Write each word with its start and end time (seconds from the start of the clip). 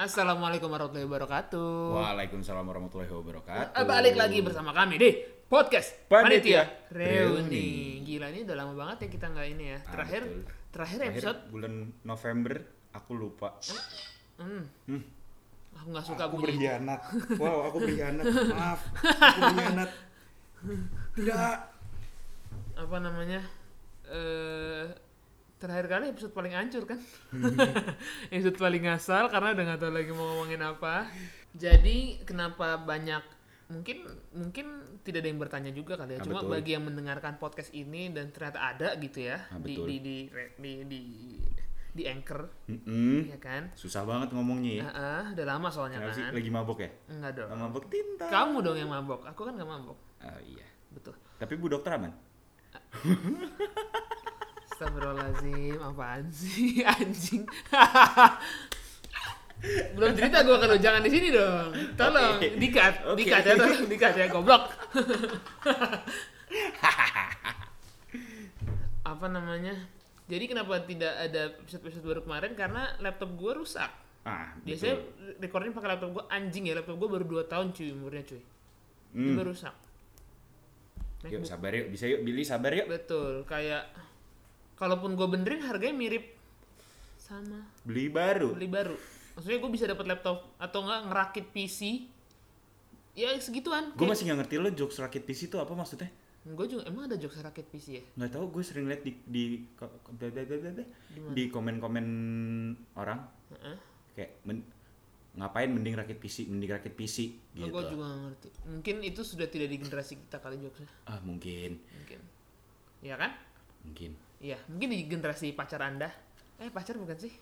Assalamualaikum 0.00 0.72
warahmatullahi 0.72 1.04
wabarakatuh. 1.04 1.92
Waalaikumsalam 1.92 2.64
warahmatullahi 2.64 3.12
wabarakatuh. 3.12 3.76
Eh, 3.76 3.84
Balik 3.84 4.16
lagi 4.16 4.40
bersama 4.40 4.72
kami 4.72 4.96
di 4.96 5.12
podcast 5.44 5.92
Panitia 6.08 6.64
Reuni. 6.88 8.00
Gila 8.00 8.32
ini 8.32 8.48
udah 8.48 8.56
lama 8.56 8.72
banget 8.72 9.04
ya 9.04 9.08
kita 9.12 9.26
nggak 9.28 9.48
ini 9.52 9.64
ya. 9.68 9.78
Ah, 9.78 9.92
Terakhir 9.92 10.22
betul. 10.24 10.40
terakhir 10.72 10.98
Terakhir 10.98 11.12
episode. 11.20 11.40
bulan 11.52 11.74
November 12.00 12.54
aku 12.90 13.10
lupa. 13.12 13.48
Hmm, 14.40 14.64
Hmm, 14.88 15.02
aku 15.76 15.86
nggak 15.92 16.06
suka 16.08 16.22
aku 16.32 16.36
berkhianat. 16.40 17.00
Wow, 17.44 17.58
aku 17.68 17.76
berkhianat. 17.84 18.24
Maaf, 18.24 18.80
aku 19.04 19.40
berkhianat. 19.52 19.90
Tidak. 21.20 21.56
Apa 22.74 22.96
namanya? 22.96 23.44
Eh 24.08 24.88
terakhir 25.60 25.86
kali 25.86 26.04
episode 26.08 26.32
paling 26.32 26.50
hancur 26.50 26.88
kan? 26.88 26.96
episode 28.32 28.56
paling 28.56 28.82
ngasal 28.82 29.28
karena 29.28 29.52
udah 29.52 29.64
nggak 29.66 29.80
tahu 29.80 29.92
lagi 29.92 30.10
mau 30.10 30.24
ngomongin 30.26 30.62
apa. 30.64 31.04
Jadi 31.52 32.24
kenapa 32.24 32.80
banyak 32.80 33.20
mungkin 33.70 34.02
mungkin 34.32 34.66
tidak 35.04 35.22
ada 35.22 35.28
yang 35.28 35.38
bertanya 35.38 35.70
juga 35.70 35.94
kali 35.94 36.16
ya. 36.16 36.18
Ah, 36.18 36.24
Cuma 36.24 36.40
betul. 36.40 36.50
bagi 36.50 36.70
yang 36.72 36.84
mendengarkan 36.84 37.36
podcast 37.36 37.70
ini 37.70 38.08
dan 38.08 38.32
ternyata 38.32 38.58
ada 38.58 38.96
gitu 38.96 39.22
ya 39.22 39.46
Ah, 39.46 39.60
di, 39.60 39.76
di 39.76 39.96
di 40.00 40.16
di 40.56 40.72
di 40.88 41.00
di 41.90 42.02
anchor 42.06 42.46
Mm-mm. 42.66 43.28
ya 43.28 43.38
kan? 43.38 43.68
Susah 43.74 44.02
banget 44.02 44.30
ngomongnya 44.32 44.72
ya. 44.78 44.84
Ah, 44.86 44.96
ah, 44.96 45.24
udah 45.30 45.46
lama 45.46 45.68
soalnya 45.68 45.98
Kenapa 46.00 46.16
sih? 46.16 46.24
kan. 46.24 46.32
Lagi 46.34 46.50
mabok 46.50 46.78
ya? 46.80 46.90
Enggak 47.06 47.32
dong. 47.36 47.48
Lagi 47.50 47.60
mabok 47.60 47.84
tinta. 47.86 48.26
Kamu 48.26 48.56
dong 48.60 48.76
yang 48.78 48.90
mabok. 48.90 49.20
Aku 49.26 49.40
kan 49.42 49.52
gak 49.54 49.68
mabok. 49.68 49.98
Ah, 50.18 50.38
iya. 50.40 50.64
Betul. 50.88 51.14
Tapi 51.36 51.52
Bu 51.54 51.68
Dokter 51.68 51.94
aman? 51.94 52.10
Astagfirullahaladzim, 54.80 55.76
apaan 55.76 56.24
sih 56.32 56.80
anjing? 56.88 57.44
Belum 59.92 60.16
cerita 60.16 60.40
gue 60.40 60.56
kalau 60.56 60.76
jangan 60.80 61.04
di 61.04 61.12
sini 61.12 61.28
dong. 61.36 61.68
Tolong 62.00 62.40
Oke. 62.40 62.56
dikat, 62.56 63.04
Oke. 63.04 63.20
dikat 63.20 63.44
ya, 63.44 63.60
tolong 63.60 63.84
dikat 63.92 64.16
ya, 64.16 64.32
goblok. 64.32 64.72
Apa 69.12 69.26
namanya? 69.28 69.76
Jadi 70.32 70.48
kenapa 70.48 70.80
tidak 70.88 71.12
ada 71.28 71.52
episode-episode 71.60 72.00
baru 72.00 72.24
kemarin? 72.24 72.56
Karena 72.56 72.96
laptop 73.04 73.36
gue 73.36 73.52
rusak. 73.52 73.92
Ah, 74.24 74.56
Biasanya 74.64 74.96
betul. 74.96 75.44
recording 75.44 75.76
pakai 75.76 75.88
laptop 75.92 76.10
gue 76.16 76.24
anjing 76.32 76.72
ya, 76.72 76.80
laptop 76.80 76.96
gue 76.96 77.08
baru 77.20 77.28
2 77.28 77.52
tahun 77.52 77.76
cuy 77.76 77.92
umurnya 77.92 78.24
cuy. 78.24 78.40
Hmm. 79.12 79.28
Juga 79.28 79.42
rusak. 79.44 79.76
Yuk 81.28 81.44
sabar 81.44 81.68
yuk, 81.76 81.92
bisa 81.92 82.08
yuk 82.08 82.24
Billy 82.24 82.48
sabar 82.48 82.72
yuk. 82.72 82.88
Betul, 82.88 83.44
kayak 83.44 84.08
kalaupun 84.80 85.12
gue 85.12 85.28
benerin 85.28 85.60
harganya 85.60 85.92
mirip 85.94 86.24
sama 87.20 87.60
Beli 87.84 88.08
baru. 88.08 88.56
beli 88.56 88.66
baru. 88.66 88.96
Maksudnya 89.30 89.58
gue 89.58 89.70
bisa 89.70 89.84
dapat 89.84 90.08
laptop 90.08 90.56
atau 90.56 90.82
enggak 90.82 91.00
ngerakit 91.06 91.46
PC. 91.52 92.08
Ya 93.12 93.30
segituan. 93.36 93.92
Gue 93.92 94.06
masih 94.06 94.24
nggak 94.24 94.38
ngerti 94.40 94.54
lo 94.56 94.70
jokes 94.70 94.98
rakit 94.98 95.22
PC 95.22 95.46
itu 95.46 95.56
apa 95.56 95.70
maksudnya? 95.70 96.08
Gue 96.42 96.64
juga 96.64 96.88
emang 96.88 97.04
ada 97.04 97.14
jokes 97.14 97.36
rakit 97.38 97.68
PC 97.68 97.86
ya. 97.92 98.02
nggak 98.16 98.30
tahu 98.32 98.44
gue 98.50 98.62
sering 98.64 98.88
liat 98.88 99.02
di 99.02 99.12
di. 99.22 99.42
Di 100.10 101.20
di 101.30 101.42
komen-komen 101.46 102.06
orang 102.94 103.20
Heeh. 103.52 103.76
kayak 104.16 104.32
men- 104.42 104.66
ngapain 105.30 105.70
mending 105.70 105.94
rakit 105.94 106.18
PC 106.18 106.50
mending 106.50 106.72
rakit 106.72 106.90
PC 106.90 107.16
gitu 107.52 107.68
gue 107.68 107.82
juga 107.86 108.02
nggak 108.04 108.20
ngerti. 108.24 108.48
Mungkin 108.66 108.96
itu 109.04 109.20
sudah 109.22 109.46
tidak 109.46 109.68
di 109.68 109.78
generasi 109.78 110.18
kita 110.18 110.38
kali 110.38 110.58
jokesnya. 110.58 110.90
ah 111.04 111.20
mungkin 111.20 111.78
Mungkin. 111.78 112.20
Iya 113.00 113.14
kan? 113.16 113.30
mungkin 113.80 114.12
Iya, 114.40 114.56
mungkin 114.66 114.88
di 114.88 115.04
generasi 115.04 115.52
pacar 115.52 115.80
Anda. 115.80 116.08
Eh, 116.56 116.68
pacar 116.68 116.96
bukan 116.96 117.16
sih? 117.16 117.32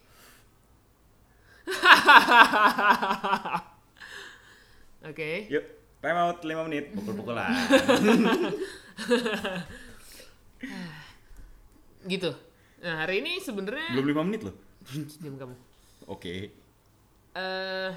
Oke. 5.04 5.46
yuk 5.46 5.64
time 6.00 6.16
out 6.16 6.40
5 6.42 6.66
menit 6.66 6.90
pukul-pukulan 6.90 7.52
Gitu. 12.08 12.30
Nah, 12.78 12.94
hari 13.04 13.20
ini 13.20 13.36
sebenarnya 13.38 13.90
belum 13.92 14.06
5 14.16 14.26
menit 14.26 14.40
loh 14.46 14.54
diam 15.22 15.36
kamu. 15.36 15.54
oke 16.08 16.34
eh 17.34 17.92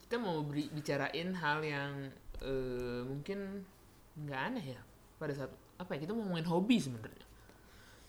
kita 0.00 0.16
mau 0.16 0.40
beri- 0.40 0.72
bicarain 0.72 1.28
hal 1.36 1.58
yang 1.60 1.92
eh, 2.40 3.02
mungkin 3.04 3.62
nggak 4.16 4.40
aneh 4.48 4.64
ya 4.74 4.80
pada 5.20 5.36
saat 5.36 5.52
apa 5.76 5.90
ya 5.94 5.98
kita 6.02 6.16
mau 6.16 6.24
ngomongin 6.24 6.48
hobi 6.48 6.80
sebenarnya 6.80 7.26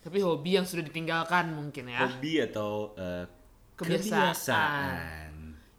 tapi 0.02 0.18
hobi 0.26 0.58
yang 0.58 0.66
sudah 0.66 0.82
ditinggalkan 0.82 1.54
mungkin 1.54 1.94
ya. 1.94 2.10
Hobi 2.10 2.42
atau 2.42 2.98
eh, 2.98 3.26
Kebiasaan. 3.78 4.34
kebiasaan. 4.34 5.32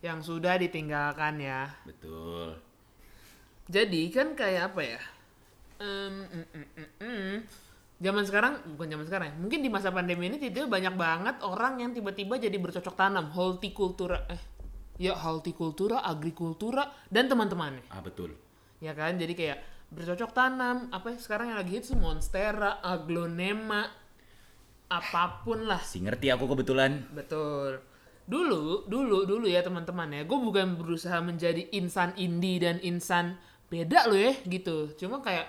yang 0.02 0.18
sudah 0.18 0.58
ditinggalkan 0.58 1.38
ya. 1.38 1.70
Betul. 1.86 2.58
Jadi 3.70 4.10
kan 4.10 4.34
kayak 4.34 4.74
apa 4.74 4.80
ya? 4.82 5.00
Em, 5.78 6.26
mm, 6.26 6.46
mm, 6.50 6.66
mm, 6.74 6.90
mm. 6.98 7.36
zaman 8.02 8.24
sekarang 8.26 8.52
bukan 8.74 8.90
zaman 8.90 9.06
sekarang 9.06 9.26
ya. 9.30 9.34
Mungkin 9.38 9.62
di 9.62 9.70
masa 9.70 9.94
pandemi 9.94 10.26
ini 10.26 10.42
tiba 10.42 10.66
banyak 10.66 10.98
banget 10.98 11.36
orang 11.46 11.78
yang 11.78 11.90
tiba-tiba 11.94 12.34
jadi 12.34 12.54
bercocok 12.58 12.94
tanam. 12.98 13.30
Hortikultura 13.30 14.26
eh 14.26 14.42
ya 14.98 15.14
hortikultura 15.14 16.02
agrikultura 16.02 16.90
dan 17.06 17.30
teman-temannya. 17.30 17.86
Ah 17.94 18.02
betul. 18.02 18.34
Ya 18.82 18.98
kan? 18.98 19.14
Jadi 19.22 19.38
kayak 19.38 19.58
bercocok 19.94 20.30
tanam 20.34 20.90
apa 20.90 21.14
ya, 21.14 21.18
sekarang 21.22 21.54
yang 21.54 21.58
lagi 21.62 21.78
hits 21.78 21.94
monstera 21.94 22.82
aglonema 22.82 24.01
apa 24.92 25.40
pun 25.40 25.64
lah. 25.64 25.80
Si 25.80 26.04
ngerti 26.04 26.28
aku 26.28 26.44
kebetulan. 26.52 27.08
Betul. 27.16 27.80
Dulu 28.28 28.84
dulu 28.84 29.24
dulu 29.24 29.46
ya 29.48 29.64
teman-teman 29.64 30.12
ya. 30.12 30.22
Gue 30.28 30.36
bukan 30.36 30.76
berusaha 30.76 31.16
menjadi 31.24 31.72
insan 31.72 32.12
indie 32.20 32.60
dan 32.60 32.76
insan 32.84 33.40
beda 33.72 34.12
loh 34.12 34.20
ya 34.20 34.36
gitu. 34.44 34.92
Cuma 35.00 35.24
kayak 35.24 35.48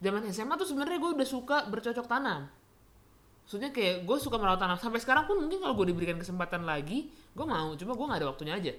zaman 0.00 0.24
SMA 0.32 0.56
tuh 0.56 0.64
sebenarnya 0.64 0.96
gue 0.96 1.10
udah 1.20 1.28
suka 1.28 1.56
bercocok 1.68 2.06
tanam. 2.08 2.48
Maksudnya 3.44 3.70
kayak 3.72 4.08
gue 4.08 4.16
suka 4.16 4.40
merawat 4.40 4.60
tanam. 4.60 4.80
Sampai 4.80 5.04
sekarang 5.04 5.28
pun 5.28 5.36
mungkin 5.36 5.60
kalau 5.60 5.76
gue 5.76 5.92
diberikan 5.92 6.16
kesempatan 6.16 6.64
lagi 6.64 7.12
gue 7.12 7.46
mau. 7.46 7.76
Cuma 7.76 7.92
gue 7.92 8.06
nggak 8.08 8.20
ada 8.24 8.28
waktunya 8.32 8.56
aja. 8.56 8.72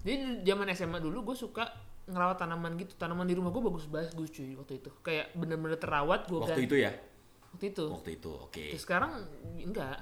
Jadi 0.00 0.14
di 0.16 0.26
zaman 0.48 0.72
SMA 0.72 0.98
dulu 1.04 1.32
gue 1.32 1.36
suka 1.36 1.68
ngerawat 2.08 2.40
tanaman 2.40 2.80
gitu. 2.80 2.96
Tanaman 2.96 3.28
di 3.28 3.36
rumah 3.36 3.52
gue 3.52 3.62
bagus 3.62 3.84
bagus 3.84 4.32
cuy 4.32 4.56
waktu 4.56 4.80
itu. 4.80 4.90
Kayak 5.04 5.36
bener-bener 5.36 5.76
terawat 5.76 6.24
gue 6.26 6.40
waktu 6.40 6.64
itu 6.64 6.80
ya 6.80 7.09
waktu 7.52 7.66
itu. 7.70 7.84
Waktu 7.90 8.10
itu 8.16 8.30
oke. 8.30 8.64
Terus 8.74 8.82
sekarang 8.82 9.10
enggak. 9.58 9.98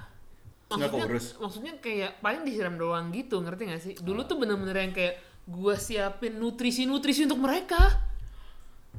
Nggak 0.69 0.92
maksudnya, 0.92 1.41
maksudnya 1.41 1.75
kayak 1.81 2.12
paling 2.20 2.44
disiram 2.44 2.76
doang 2.76 3.09
gitu 3.09 3.41
ngerti 3.41 3.62
gak 3.66 3.81
sih? 3.81 3.94
Dulu 3.97 4.28
tuh 4.28 4.36
bener-bener 4.36 4.76
yang 4.76 4.92
kayak 4.92 5.16
gua 5.48 5.81
siapin 5.81 6.37
nutrisi-nutrisi 6.37 7.25
untuk 7.25 7.41
mereka. 7.41 7.81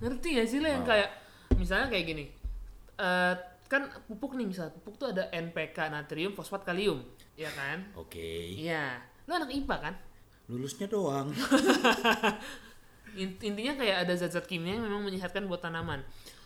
Ngerti 0.01 0.27
gak 0.33 0.47
sih 0.49 0.57
lo 0.57 0.65
yang 0.65 0.81
Oh. 0.81 0.89
kayak 0.89 1.09
misalnya 1.53 1.91
kayak 1.91 2.05
gini 2.07 2.25
eh 2.99 3.33
kan 3.69 3.85
pupuk 4.07 4.33
nih 4.33 4.47
misalnya 4.47 4.73
pupuk 4.75 4.97
tuh 4.97 5.13
ada 5.13 5.29
NPK 5.29 5.77
natrium 5.87 6.33
fosfat 6.33 6.65
kalium 6.65 7.05
ya 7.37 7.53
kan? 7.53 7.85
Oke. 7.93 8.49
Iya. 8.57 8.97
Lo 9.29 9.37
anak 9.37 9.53
IPA 9.53 9.75
kan? 9.77 9.93
Lulusnya 10.49 10.89
doang. 10.89 11.29
In- 13.17 13.37
intinya 13.41 13.73
kayak 13.73 14.05
ada 14.05 14.13
zat-zat 14.13 14.45
kimia 14.45 14.77
yang 14.77 14.85
memang 14.85 15.01
menyehatkan 15.01 15.45
buat 15.45 15.61
tanaman. 15.61 16.01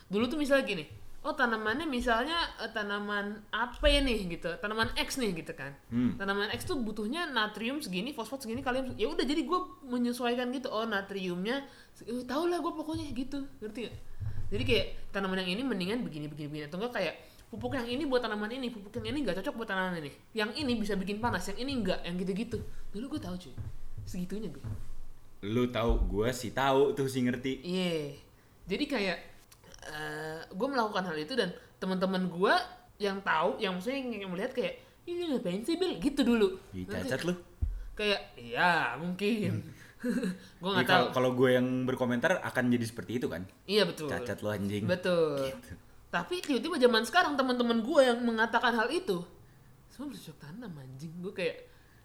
Dulu 0.07 0.27
tuh 0.27 0.39
misalnya 0.39 0.63
gini 0.63 0.85
oh 1.23 1.33
tanamannya 1.33 1.87
misalnya 1.87 2.35
eh, 2.59 2.71
tanaman 2.71 3.41
apa 3.49 3.85
ya 3.87 4.03
nih 4.03 4.27
gitu. 4.27 4.51
Tanaman 4.59 4.91
X 4.99 5.17
nih 5.17 5.31
gitu 5.33 5.55
kan. 5.55 5.71
Hmm. 5.89 6.19
tanaman 6.19 6.51
X 6.51 6.67
tuh 6.67 6.77
butuhnya 6.79 7.31
natrium 7.31 7.79
segini 7.79 8.11
fosfat 8.11 8.43
segini 8.43 8.59
kalium 8.59 8.93
ya 8.99 9.07
udah 9.07 9.23
jadi 9.23 9.41
gue 9.47 9.59
menyesuaikan 9.87 10.51
gitu. 10.51 10.67
Oh 10.69 10.83
natriumnya 10.83 11.63
uh, 12.05 12.23
tau 12.27 12.45
lah 12.45 12.59
gue 12.59 12.73
pokoknya 12.75 13.09
gitu. 13.15 13.47
Ngerti 13.63 13.89
gak 13.89 13.95
jadi 14.53 14.63
kayak 14.69 14.87
tanaman 15.09 15.41
yang 15.41 15.57
ini 15.57 15.61
mendingan 15.65 15.99
begini 16.05 16.29
begini 16.29 16.47
begini. 16.51 16.63
Atau 16.69 16.77
enggak 16.77 16.93
kayak 16.99 17.15
pupuk 17.49 17.73
yang 17.73 17.87
ini 17.87 18.03
buat 18.05 18.21
tanaman 18.21 18.49
ini 18.53 18.69
pupuk 18.69 18.97
yang 19.01 19.13
ini 19.13 19.25
nggak 19.25 19.41
cocok 19.41 19.55
buat 19.57 19.69
tanaman 19.71 20.03
ini. 20.03 20.11
Yang 20.37 20.51
ini 20.61 20.71
bisa 20.77 20.93
bikin 20.93 21.17
panas 21.23 21.47
yang 21.49 21.57
ini 21.63 21.71
enggak 21.81 21.99
yang 22.05 22.15
gitu 22.19 22.31
gitu 22.35 22.57
dulu 22.93 23.17
gue 23.17 23.21
tahu 23.23 23.35
cuy. 23.39 23.55
Segitunya 24.03 24.51
gue 24.51 24.63
lu 25.43 25.67
tahu 25.67 25.99
gue 26.07 26.31
sih 26.31 26.55
tahu 26.55 26.95
tuh 26.95 27.11
si 27.11 27.19
ngerti. 27.19 27.59
Iya. 27.67 28.15
Jadi 28.63 28.83
kayak 28.87 29.17
gue 30.49 30.67
melakukan 30.67 31.03
hal 31.05 31.17
itu 31.17 31.33
dan 31.33 31.49
teman-teman 31.77 32.27
gue 32.27 32.55
yang 33.01 33.19
tahu, 33.19 33.57
yang 33.57 33.75
maksudnya 33.75 33.99
yang 34.23 34.31
melihat 34.31 34.53
kayak 34.53 34.79
ini 35.03 35.35
ngapain 35.35 35.59
sih 35.61 35.75
Bill 35.75 35.99
gitu 35.99 36.21
dulu. 36.23 36.47
Cacat 36.87 37.21
lu 37.23 37.33
Kayak 37.93 38.33
iya 38.39 38.95
mungkin. 38.95 39.61
gue 40.61 40.69
nggak 40.69 40.83
tahu. 40.83 40.87
kalau 40.87 41.07
kalau 41.11 41.29
gue 41.33 41.49
yang 41.55 41.87
berkomentar 41.87 42.43
akan 42.43 42.63
jadi 42.67 42.83
seperti 42.83 43.23
itu 43.23 43.31
kan 43.31 43.47
Iya 43.63 43.87
betul. 43.87 44.11
cacat 44.11 44.43
lu 44.43 44.51
anjing 44.51 44.83
Betul. 44.83 45.47
Gitu. 45.47 45.73
Tapi 46.11 46.35
tiba-tiba 46.43 46.75
zaman 46.77 47.03
sekarang 47.07 47.33
teman-teman 47.33 47.79
gue 47.79 48.01
yang 48.03 48.19
mengatakan 48.19 48.75
hal 48.75 48.91
itu 48.91 49.23
semua 49.87 50.09
bercocok 50.09 50.37
tanam 50.41 50.73
anjing. 50.75 51.13
Gue 51.21 51.33
kayak 51.33 51.57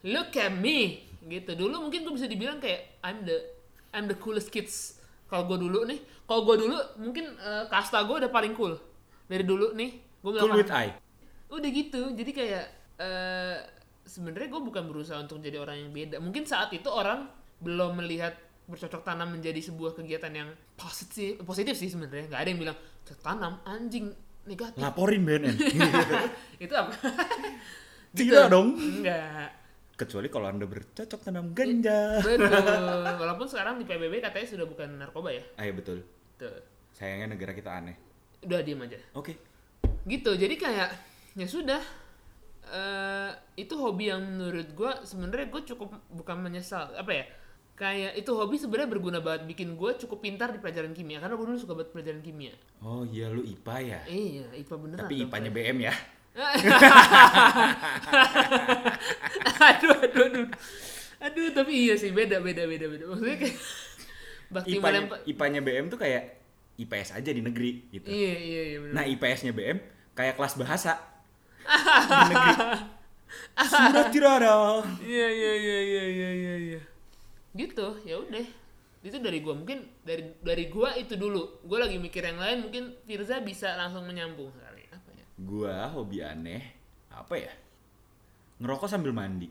look 0.04 0.30
at 0.36 0.52
me 0.52 1.08
gitu. 1.26 1.56
Dulu 1.56 1.88
mungkin 1.88 2.04
gue 2.06 2.14
bisa 2.14 2.28
dibilang 2.28 2.60
kayak 2.60 3.00
I'm 3.02 3.24
the 3.24 3.38
I'm 3.90 4.06
the 4.06 4.16
coolest 4.16 4.52
kids. 4.52 4.97
Kalau 5.28 5.44
gue 5.44 5.58
dulu 5.60 5.84
nih, 5.84 6.00
kalau 6.24 6.42
gue 6.48 6.56
dulu 6.64 6.76
mungkin 6.98 7.36
eh, 7.36 7.64
kasta 7.68 8.02
gue 8.08 8.16
udah 8.24 8.32
paling 8.32 8.56
cool 8.56 8.74
dari 9.28 9.44
dulu 9.44 9.76
nih. 9.76 9.90
Gue 10.24 10.40
cool 10.40 10.56
with 10.56 10.72
I 10.72 10.96
udah 11.48 11.70
gitu. 11.72 12.12
Jadi 12.12 12.30
kayak 12.32 12.64
eh 12.98 13.56
sebenarnya 14.08 14.48
gue 14.48 14.60
bukan 14.64 14.84
berusaha 14.88 15.20
untuk 15.20 15.38
jadi 15.44 15.60
orang 15.60 15.76
yang 15.84 15.90
beda 15.92 16.16
mungkin 16.18 16.48
saat 16.48 16.72
itu 16.72 16.88
orang 16.88 17.28
belum 17.60 18.00
melihat 18.00 18.32
bercocok 18.64 19.04
tanam 19.04 19.36
menjadi 19.36 19.60
sebuah 19.60 19.92
kegiatan 19.96 20.32
yang 20.32 20.48
positif 20.80 21.40
positif 21.44 21.76
sih 21.76 21.92
sebenarnya 21.92 22.32
nggak 22.32 22.40
ada 22.40 22.48
yang 22.48 22.60
bilang 22.60 22.78
cocok 23.04 23.20
tanam 23.20 23.52
anjing 23.68 24.08
negatif 24.48 24.80
Laporin 24.80 25.22
BNN. 25.28 25.56
itu 26.64 26.72
apa 26.72 26.92
Tidak 28.16 28.48
dong. 28.48 28.72
enggak 28.80 29.52
Kecuali 29.98 30.30
kalau 30.30 30.46
Anda 30.46 30.62
bercocok 30.64 31.20
tanam 31.20 31.50
ganja. 31.50 32.22
betul 32.22 32.46
walaupun 33.20 33.44
sekarang 33.44 33.76
di 33.76 33.84
PBB 33.84 34.22
katanya 34.22 34.46
sudah 34.46 34.64
bukan 34.64 34.88
narkoba 34.96 35.30
ya 35.30 35.42
Ah, 35.54 35.64
iya 35.64 35.74
betul. 35.74 36.06
tuh 36.36 36.54
Sayangnya 36.90 37.30
negara 37.30 37.50
kita 37.50 37.70
aneh. 37.72 37.98
udah 38.38 38.62
diem 38.62 38.78
aja 38.78 38.94
Oke. 39.12 39.34
gitu 40.04 40.30
jadi 40.32 40.54
kayak 40.54 40.88
ya 41.34 41.44
sudah 41.44 41.82
eh 42.64 43.30
itu 43.56 43.74
hobi 43.74 44.06
yang 44.06 44.22
menurut 44.22 44.70
gue 44.70 44.92
sebenarnya 45.02 45.48
gue 45.48 45.62
cukup 45.66 45.88
bukan 46.08 46.36
menyesal 46.38 46.92
apa 46.92 47.10
ya 47.12 47.24
kayak 47.74 48.14
itu 48.14 48.30
hobi 48.30 48.54
sebenarnya 48.54 48.86
berguna 48.88 49.18
banget 49.18 49.48
bikin 49.48 49.74
gue 49.74 49.90
cukup 49.96 50.20
pintar 50.20 50.50
di 50.50 50.58
pelajaran 50.58 50.92
kimia 50.92 51.18
karena 51.18 51.34
gue 51.34 51.42
dulu 51.44 51.56
suka 51.56 51.72
banget 51.72 51.90
pelajaran 51.90 52.20
kimia 52.20 52.54
Oh 52.78 53.02
iya 53.02 53.26
lu 53.26 53.42
IPA 53.42 53.76
ya. 53.80 54.00
iya 54.06 54.46
ipa 54.54 54.74
beneran 54.76 55.02
Tapi 55.02 55.14
IPA-nya. 55.20 55.50
BM 55.50 55.78
ya. 55.80 55.94
Aduh 59.58 59.94
aduh 60.02 60.24
aduh 60.28 60.46
aduh 61.18 61.48
tapi 61.50 61.72
iya 61.88 61.94
sih 61.98 62.14
beda 62.14 62.38
beda 62.38 62.66
beda 62.68 62.86
beda 62.86 63.04
maksudnya 63.10 63.36
kayak 63.42 63.56
bakti 64.48 64.78
IPA-nya, 64.78 65.00
melempar 65.04 65.18
IPA-nya 65.28 65.60
BM 65.60 65.86
tuh 65.92 65.98
kayak 66.00 66.38
IPS 66.78 67.18
aja 67.18 67.30
di 67.34 67.42
negeri 67.42 67.90
gitu. 67.90 68.06
iya 68.06 68.34
iya 68.38 68.62
iya 68.70 68.78
bener. 68.78 68.94
Nah 68.94 69.04
IPS-nya 69.10 69.50
BM 69.50 69.78
kayak 70.14 70.38
kelas 70.38 70.54
bahasa 70.54 70.94
di 72.08 72.24
negeri. 72.30 72.54
Sudah 73.58 74.04
tidak 74.14 74.32
ada. 74.40 74.52
Iya 75.02 75.28
iya 75.28 75.52
iya 75.58 75.78
iya 75.82 76.04
iya 76.06 76.30
iya 76.30 76.54
iya. 76.70 76.80
Gitu, 77.52 77.86
ya 78.06 78.22
udah. 78.22 78.46
Itu 79.02 79.18
dari 79.18 79.42
gua 79.42 79.58
mungkin 79.58 79.90
dari 80.06 80.38
dari 80.38 80.70
gua 80.70 80.94
itu 80.94 81.18
dulu. 81.18 81.66
Gua 81.66 81.82
lagi 81.82 81.98
mikir 81.98 82.22
yang 82.22 82.38
lain 82.38 82.70
mungkin 82.70 82.94
Firza 83.04 83.42
bisa 83.42 83.74
langsung 83.74 84.06
menyambung 84.06 84.54
kali. 84.54 84.77
Gua 85.38 85.86
hobi 85.94 86.18
aneh 86.20 86.62
apa 87.08 87.34
ya? 87.38 87.52
Ngerokok 88.58 88.90
sambil 88.90 89.14
mandi. 89.14 89.46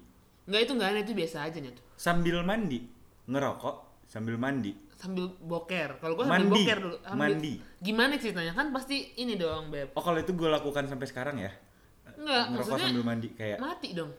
Enggak 0.47 0.61
itu 0.67 0.71
enggak 0.75 0.89
aneh 0.91 1.01
itu 1.03 1.13
biasa 1.15 1.37
aja 1.47 1.57
nih 1.59 1.71
tuh. 1.71 1.83
Sambil 1.95 2.43
mandi, 2.43 2.79
ngerokok 3.27 4.05
sambil 4.07 4.35
mandi. 4.35 4.71
Sambil 4.97 5.29
boker. 5.39 6.01
Kalau 6.01 6.13
gua 6.17 6.25
sambil 6.25 6.49
Mandi. 6.49 6.63
boker 6.65 6.77
dulu. 6.81 6.97
Sambil- 7.05 7.19
Mandi. 7.37 7.53
Gimana 7.79 8.13
ceritanya? 8.17 8.51
Kan 8.51 8.73
pasti 8.73 9.13
ini 9.15 9.37
dong, 9.37 9.69
Beb. 9.69 9.93
Oh 9.93 10.01
kalau 10.01 10.17
itu 10.17 10.33
gue 10.33 10.49
lakukan 10.49 10.89
sampai 10.89 11.05
sekarang 11.05 11.37
ya. 11.37 11.51
Enggak, 12.17 12.43
ngerokok 12.49 12.71
maksudnya 12.73 12.87
sambil 12.89 13.05
mandi 13.05 13.27
kayak 13.37 13.57
mati 13.61 13.93
dong. 13.93 14.11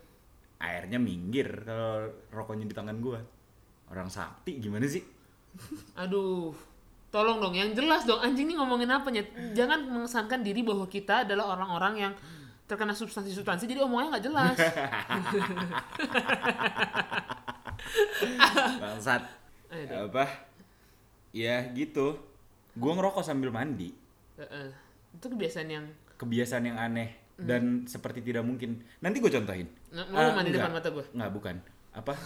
airnya 0.58 0.98
minggir 0.98 1.62
kalau 1.62 2.06
rokoknya 2.30 2.66
di 2.66 2.74
tangan 2.74 2.98
gua. 2.98 3.18
Orang 3.90 4.06
sakti 4.06 4.58
gimana 4.58 4.86
sih? 4.86 5.02
Aduh. 5.96 6.54
Tolong 7.08 7.40
dong, 7.40 7.56
yang 7.56 7.72
jelas 7.72 8.04
dong. 8.04 8.20
Anjing 8.20 8.44
ini 8.44 8.54
ngomongin 8.54 8.88
apanya? 8.88 9.24
Jangan 9.56 9.80
mengesankan 9.82 10.44
diri 10.44 10.60
bahwa 10.60 10.84
kita 10.84 11.24
adalah 11.24 11.56
orang-orang 11.56 11.94
yang 11.98 12.12
terkena 12.68 12.92
substansi-substansi 12.92 13.64
jadi 13.64 13.80
omongnya 13.80 14.12
nggak 14.12 14.26
jelas. 14.28 14.56
Bangsat. 18.80 19.22
Apa? 19.88 20.24
Ya 21.32 21.64
gitu. 21.72 22.20
Gua 22.76 22.92
ngerokok 22.94 23.24
sambil 23.24 23.48
mandi. 23.48 23.92
Heeh. 24.36 24.68
Itu 25.16 25.32
kebiasaan 25.32 25.68
yang 25.68 25.86
Kebiasaan 26.18 26.64
yang 26.66 26.76
aneh 26.76 27.14
dan 27.38 27.86
seperti 27.86 28.20
tidak 28.20 28.42
mungkin. 28.42 28.82
Nanti 28.98 29.22
gue 29.22 29.30
contohin. 29.30 29.70
Nggak, 29.88 30.06
mau 30.10 30.18
Ah, 30.18 30.34
mandi 30.34 30.50
enggak. 30.50 30.66
depan 30.66 30.72
mata 30.74 30.88
gue? 30.90 31.04
Nggak, 31.14 31.30
bukan. 31.32 31.56
Apa? 31.94 32.14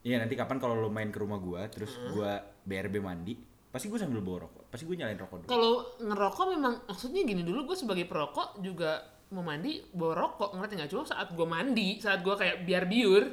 Iya 0.00 0.16
nanti 0.16 0.32
kapan 0.32 0.56
kalau 0.56 0.80
lo 0.80 0.88
main 0.88 1.12
ke 1.12 1.20
rumah 1.20 1.36
gua 1.36 1.68
terus 1.68 1.92
gua 2.08 2.40
BRB 2.64 3.04
mandi, 3.04 3.36
pasti 3.70 3.86
gue 3.86 3.96
sambil 3.96 4.18
bawa 4.18 4.44
rokok. 4.44 4.66
Pasti 4.66 4.84
gue 4.84 4.94
nyalain 4.94 5.16
rokok 5.16 5.36
dulu. 5.40 5.48
Kalau 5.48 5.72
ngerokok 5.98 6.46
memang 6.50 6.74
maksudnya 6.84 7.22
gini 7.22 7.40
dulu 7.40 7.64
gue 7.64 7.76
sebagai 7.76 8.04
perokok 8.04 8.58
juga 8.58 8.98
mau 9.30 9.40
mandi 9.40 9.78
bawa 9.88 10.14
rokok 10.20 10.50
ngerti 10.52 10.74
nggak 10.74 10.90
cuma 10.90 11.04
saat 11.04 11.30
gue 11.30 11.46
mandi 11.46 11.88
saat 11.98 12.18
gue 12.18 12.34
kayak 12.34 12.62
biar 12.62 12.84
biur 12.84 13.24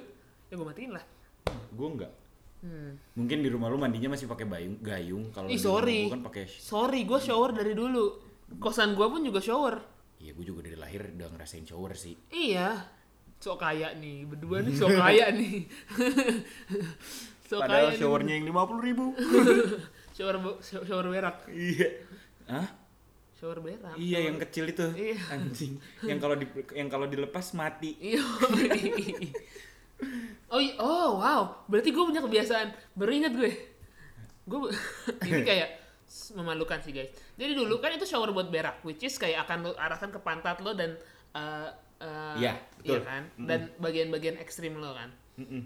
ya 0.46 0.54
gue 0.54 0.64
matiin 0.64 0.94
lah 0.94 1.02
Gue 1.70 1.88
enggak. 1.90 2.12
hmm. 2.60 2.92
Mungkin 3.14 3.38
di 3.40 3.50
rumah 3.50 3.66
lu 3.66 3.78
mandinya 3.78 4.12
masih 4.12 4.26
pakai 4.26 4.46
bayung, 4.46 4.78
gayung. 4.78 5.32
Kalau 5.32 5.48
Ih, 5.48 5.56
di 5.56 5.60
rumah 5.60 5.68
sorry. 5.74 6.00
gua 6.04 6.14
kan 6.14 6.24
pakai 6.24 6.44
sorry 6.48 7.02
gue 7.02 7.18
shower 7.18 7.50
dari 7.52 7.74
dulu 7.74 8.04
kosan 8.58 8.94
gue 8.94 9.04
pun 9.04 9.22
juga 9.22 9.40
shower 9.40 9.76
Iya, 10.18 10.34
gue 10.34 10.46
juga 10.46 10.66
dari 10.66 10.74
lahir 10.76 11.02
udah 11.12 11.30
ngerasain 11.30 11.66
shower 11.66 11.94
sih. 11.94 12.14
iya 12.30 12.94
sok 13.38 13.58
kaya 13.60 13.94
nih 13.94 14.26
berdua 14.26 14.62
nih 14.62 14.74
sok 14.74 14.90
kaya 15.04 15.30
nih 15.30 15.66
sok 17.50 17.60
Padahal 17.60 17.90
kaya 17.90 17.98
showernya 17.98 18.34
yang 18.36 18.46
lima 18.46 18.62
puluh 18.64 18.82
ribu. 18.84 19.06
shower 20.18 20.36
shower 20.66 21.06
berak 21.14 21.46
iya. 21.54 21.88
Hah? 22.50 22.68
shower 23.38 23.62
berak 23.62 23.94
Iya, 23.94 24.34
yang 24.34 24.42
kecil 24.42 24.66
itu. 24.74 24.82
Iya. 24.98 25.18
Anjing. 25.30 25.78
Yang 26.02 26.20
kalau 26.26 26.36
di 26.42 26.46
yang 26.74 26.90
kalau 26.90 27.06
dilepas 27.06 27.54
mati. 27.54 27.94
Iya. 28.02 28.26
oh, 30.50 30.62
oh 30.82 31.10
wow, 31.22 31.42
berarti 31.70 31.94
gue 31.94 32.02
punya 32.02 32.26
kebiasaan. 32.26 32.74
Baru 32.98 33.14
ingat 33.14 33.38
gue. 33.38 33.54
Gue 34.50 34.74
ini 35.30 35.46
kayak 35.46 35.70
memalukan 36.34 36.82
sih 36.82 36.90
guys. 36.90 37.14
Jadi 37.38 37.54
dulu 37.54 37.78
kan 37.78 37.94
itu 37.94 38.10
shower 38.10 38.34
buat 38.34 38.50
berak, 38.50 38.82
which 38.82 39.06
is 39.06 39.14
kayak 39.22 39.46
akan 39.46 39.70
lo 39.70 39.72
arahkan 39.78 40.10
ke 40.10 40.18
pantat 40.18 40.58
lo 40.66 40.74
dan 40.74 40.98
eh 41.38 41.70
eh, 42.02 42.36
Iya, 42.42 42.54
betul. 42.82 43.06
kan, 43.06 43.24
dan 43.38 43.70
bagian-bagian 43.78 44.42
ekstrim 44.42 44.82
lo 44.82 44.98
kan. 44.98 45.14
Mm-mm. 45.38 45.62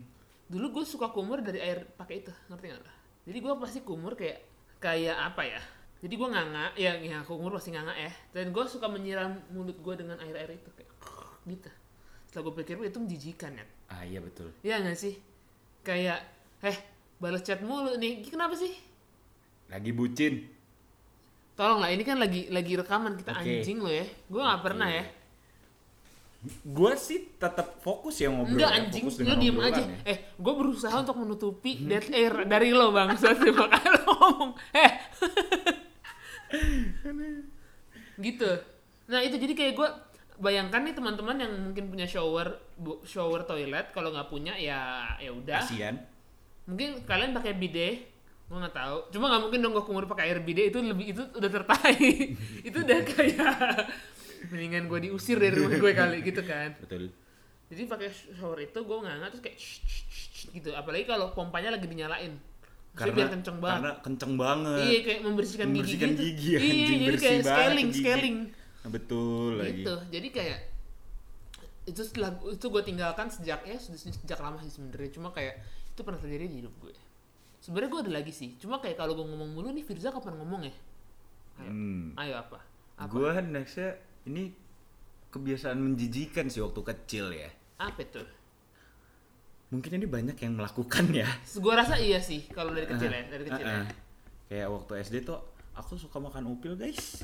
Dulu 0.51 0.81
gue 0.81 0.83
suka 0.83 1.07
kumur 1.15 1.39
dari 1.39 1.63
air 1.63 1.88
pakai 1.95 2.27
itu, 2.27 2.33
ngerti 2.51 2.68
gak 2.68 2.83
lo? 2.83 3.00
Jadi 3.25 3.38
gue 3.38 3.53
pasti 3.62 3.79
kumur 3.85 4.18
kayak 4.18 4.39
kayak 4.81 5.18
apa 5.18 5.45
ya? 5.45 5.62
Jadi 6.01 6.13
gue 6.18 6.29
nganga, 6.33 6.73
ya, 6.73 6.97
ya 6.97 7.21
kumur 7.21 7.53
pasti 7.53 7.69
nganga 7.69 7.94
ya. 7.94 8.09
Dan 8.33 8.50
gue 8.50 8.63
suka 8.65 8.89
menyiram 8.89 9.38
mulut 9.53 9.77
gue 9.77 9.94
dengan 9.94 10.18
air-air 10.18 10.57
itu 10.57 10.69
kayak 10.73 10.89
gitu. 11.45 11.69
Setelah 12.25 12.44
gue 12.50 12.53
pikir 12.65 12.75
itu 12.81 12.97
menjijikan 12.97 13.53
ya. 13.53 13.65
Ah 13.91 14.01
iya 14.01 14.18
betul. 14.18 14.50
Iya 14.65 14.81
gak 14.81 14.97
sih? 14.97 15.13
Kayak, 15.85 16.25
eh 16.65 16.77
balas 17.21 17.45
chat 17.45 17.62
mulu 17.62 17.94
nih, 18.01 18.25
kenapa 18.25 18.57
sih? 18.57 18.73
Lagi 19.69 19.94
bucin. 19.94 20.50
Tolong 21.53 21.86
lah, 21.86 21.93
ini 21.93 22.01
kan 22.01 22.17
lagi 22.17 22.50
lagi 22.50 22.74
rekaman 22.74 23.13
kita 23.22 23.38
Oke. 23.38 23.62
anjing 23.62 23.77
lo 23.77 23.91
ya. 23.93 24.07
Gue 24.25 24.41
nggak 24.41 24.62
pernah 24.65 24.89
ya. 24.89 25.05
Gua 26.65 26.98
sih 26.98 27.38
tetap 27.38 27.77
fokus 27.86 28.17
ya 28.17 28.33
ngobrol. 28.33 28.57
Enggak 28.57 28.71
ya, 28.74 28.77
anjing, 28.81 29.03
fokus 29.05 29.15
dengan 29.21 29.38
diem 29.38 29.57
aja. 29.62 29.81
ya. 29.86 29.98
Eh, 30.10 30.17
gue 30.33 30.53
berusaha 30.57 30.95
untuk 30.98 31.17
menutupi 31.21 31.86
dead 31.86 32.10
air 32.10 32.33
dari 32.50 32.74
lo 32.74 32.89
bang. 32.89 33.13
Soalnya 33.13 33.53
makanya 33.53 33.91
lo 33.93 34.01
ngomong, 34.10 34.51
eh. 34.74 34.91
gitu. 38.25 38.51
Nah 39.05 39.19
itu 39.21 39.38
jadi 39.38 39.53
kayak 39.53 39.74
gue 39.77 39.89
bayangkan 40.41 40.81
nih 40.81 40.98
teman-teman 40.98 41.38
yang 41.38 41.53
mungkin 41.69 41.86
punya 41.93 42.10
shower 42.10 42.57
shower 43.05 43.45
toilet 43.45 43.93
kalau 43.93 44.10
nggak 44.10 44.27
punya 44.27 44.57
ya 44.57 45.13
ya 45.21 45.29
udah 45.29 45.62
Kasian. 45.62 46.01
mungkin 46.65 47.05
kalian 47.05 47.31
pakai 47.38 47.53
bidet 47.53 48.10
gue 48.50 48.57
nggak 48.57 48.75
tahu 48.75 48.98
cuma 49.13 49.31
nggak 49.31 49.41
mungkin 49.48 49.60
dong 49.62 49.74
gue 49.77 49.86
kumur 49.86 50.10
pakai 50.10 50.33
air 50.33 50.41
bidet 50.41 50.74
itu 50.74 50.81
lebih 50.81 51.13
itu 51.13 51.24
udah 51.24 51.50
tertai 51.50 51.95
itu 52.67 52.77
udah 52.81 53.00
kayak 53.05 53.55
mendingan 54.48 54.88
gue 54.88 55.00
diusir 55.03 55.38
dari 55.38 55.53
rumah 55.53 55.75
gue 55.75 55.93
kali 55.93 56.17
gitu 56.21 56.41
kan 56.41 56.74
Betul. 56.79 57.13
jadi 57.67 57.81
pakai 57.86 58.07
shower 58.10 58.60
itu 58.60 58.79
gue 58.79 58.98
nggak 58.98 59.29
terus 59.29 59.41
kayak 59.41 59.57
shh, 59.57 59.79
shh, 59.81 60.03
shh, 60.03 60.27
shh, 60.31 60.45
gitu 60.51 60.69
apalagi 60.71 61.05
kalau 61.05 61.29
pompanya 61.31 61.69
lagi 61.69 61.86
dinyalain 61.86 62.33
Maksudnya 62.91 63.15
biar 63.15 63.29
kenceng 63.31 63.57
banget 63.57 63.79
Karena 63.79 63.91
kenceng 64.03 64.33
banget. 64.36 64.79
iya 64.83 65.00
kayak 65.00 65.19
membersihkan, 65.24 65.67
Membersihkan 65.69 66.12
gigi, 66.12 66.36
gigi, 66.36 66.51
gitu. 66.51 66.60
iya 66.60 66.98
jadi 67.00 67.17
kayak 67.17 67.39
scaling 67.41 67.88
gigi. 67.88 68.01
scaling 68.03 68.38
Nah, 68.81 68.89
betul 68.89 69.50
lagi. 69.55 69.71
gitu 69.79 69.95
jadi 70.10 70.27
kayak 70.27 70.60
itu 71.81 72.01
setelah 72.01 72.29
itu 72.45 72.65
gue 72.67 72.83
tinggalkan 72.83 73.27
sejak 73.27 73.62
ya 73.63 73.77
sudah 73.77 73.98
sejak 73.98 74.38
lama 74.38 74.60
sih 74.60 74.69
sebenarnya 74.69 75.12
cuma 75.12 75.29
kayak 75.29 75.57
itu 75.88 76.01
pernah 76.01 76.19
terjadi 76.19 76.45
di 76.45 76.57
hidup 76.60 76.74
gue 76.77 76.93
sebenarnya 77.57 77.89
gue 77.89 78.01
ada 78.01 78.13
lagi 78.17 78.31
sih 78.31 78.53
cuma 78.57 78.77
kayak 78.77 78.98
kalau 78.98 79.13
gue 79.13 79.24
ngomong 79.24 79.50
mulu 79.51 79.69
nih 79.69 79.81
Firza 79.81 80.10
kapan 80.10 80.36
ngomong 80.36 80.62
ya 80.63 80.74
ayo, 81.57 81.69
Hmm. 81.69 82.13
ayo 82.17 82.33
apa 82.38 82.60
apa 82.95 83.07
Gua 83.07 83.38
nextnya 83.38 83.98
ini 84.24 84.54
kebiasaan 85.28 85.78
menjijikan 85.78 86.46
sih 86.46 86.60
waktu 86.60 86.82
kecil 86.84 87.32
ya. 87.32 87.50
apa 87.78 88.04
tuh 88.06 88.28
Mungkin 89.72 89.96
ini 89.96 90.06
banyak 90.06 90.36
yang 90.36 90.54
melakukan 90.54 91.08
ya. 91.12 91.24
gue 91.48 91.74
rasa 91.74 91.96
iya 91.96 92.20
sih 92.20 92.44
kalau 92.48 92.72
dari 92.72 92.86
kecil 92.86 93.08
ya 93.08 93.24
dari 93.25 93.44
kecil 93.46 93.63
Ah, 93.63 93.72
ah. 93.74 93.80
ya 93.80 93.96
Kayak 94.51 94.68
waktu 94.70 94.92
SD 95.01 95.16
tuh 95.24 95.40
aku 95.72 95.96
suka 95.96 96.20
makan 96.20 96.44
upil 96.50 96.75
guys. 96.75 97.24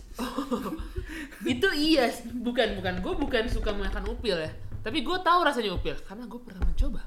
itu 1.45 1.67
iya 1.75 2.07
bukan 2.33 2.79
bukan 2.79 2.95
gue 2.97 3.13
bukan 3.17 3.43
suka 3.47 3.71
makan 3.71 4.07
upil 4.07 4.39
ya 4.39 4.47
tapi 4.79 5.03
gue 5.03 5.17
tahu 5.19 5.39
rasanya 5.43 5.75
upil 5.75 5.91
karena 5.99 6.23
gue 6.23 6.39
pernah 6.39 6.63
mencoba 6.63 7.03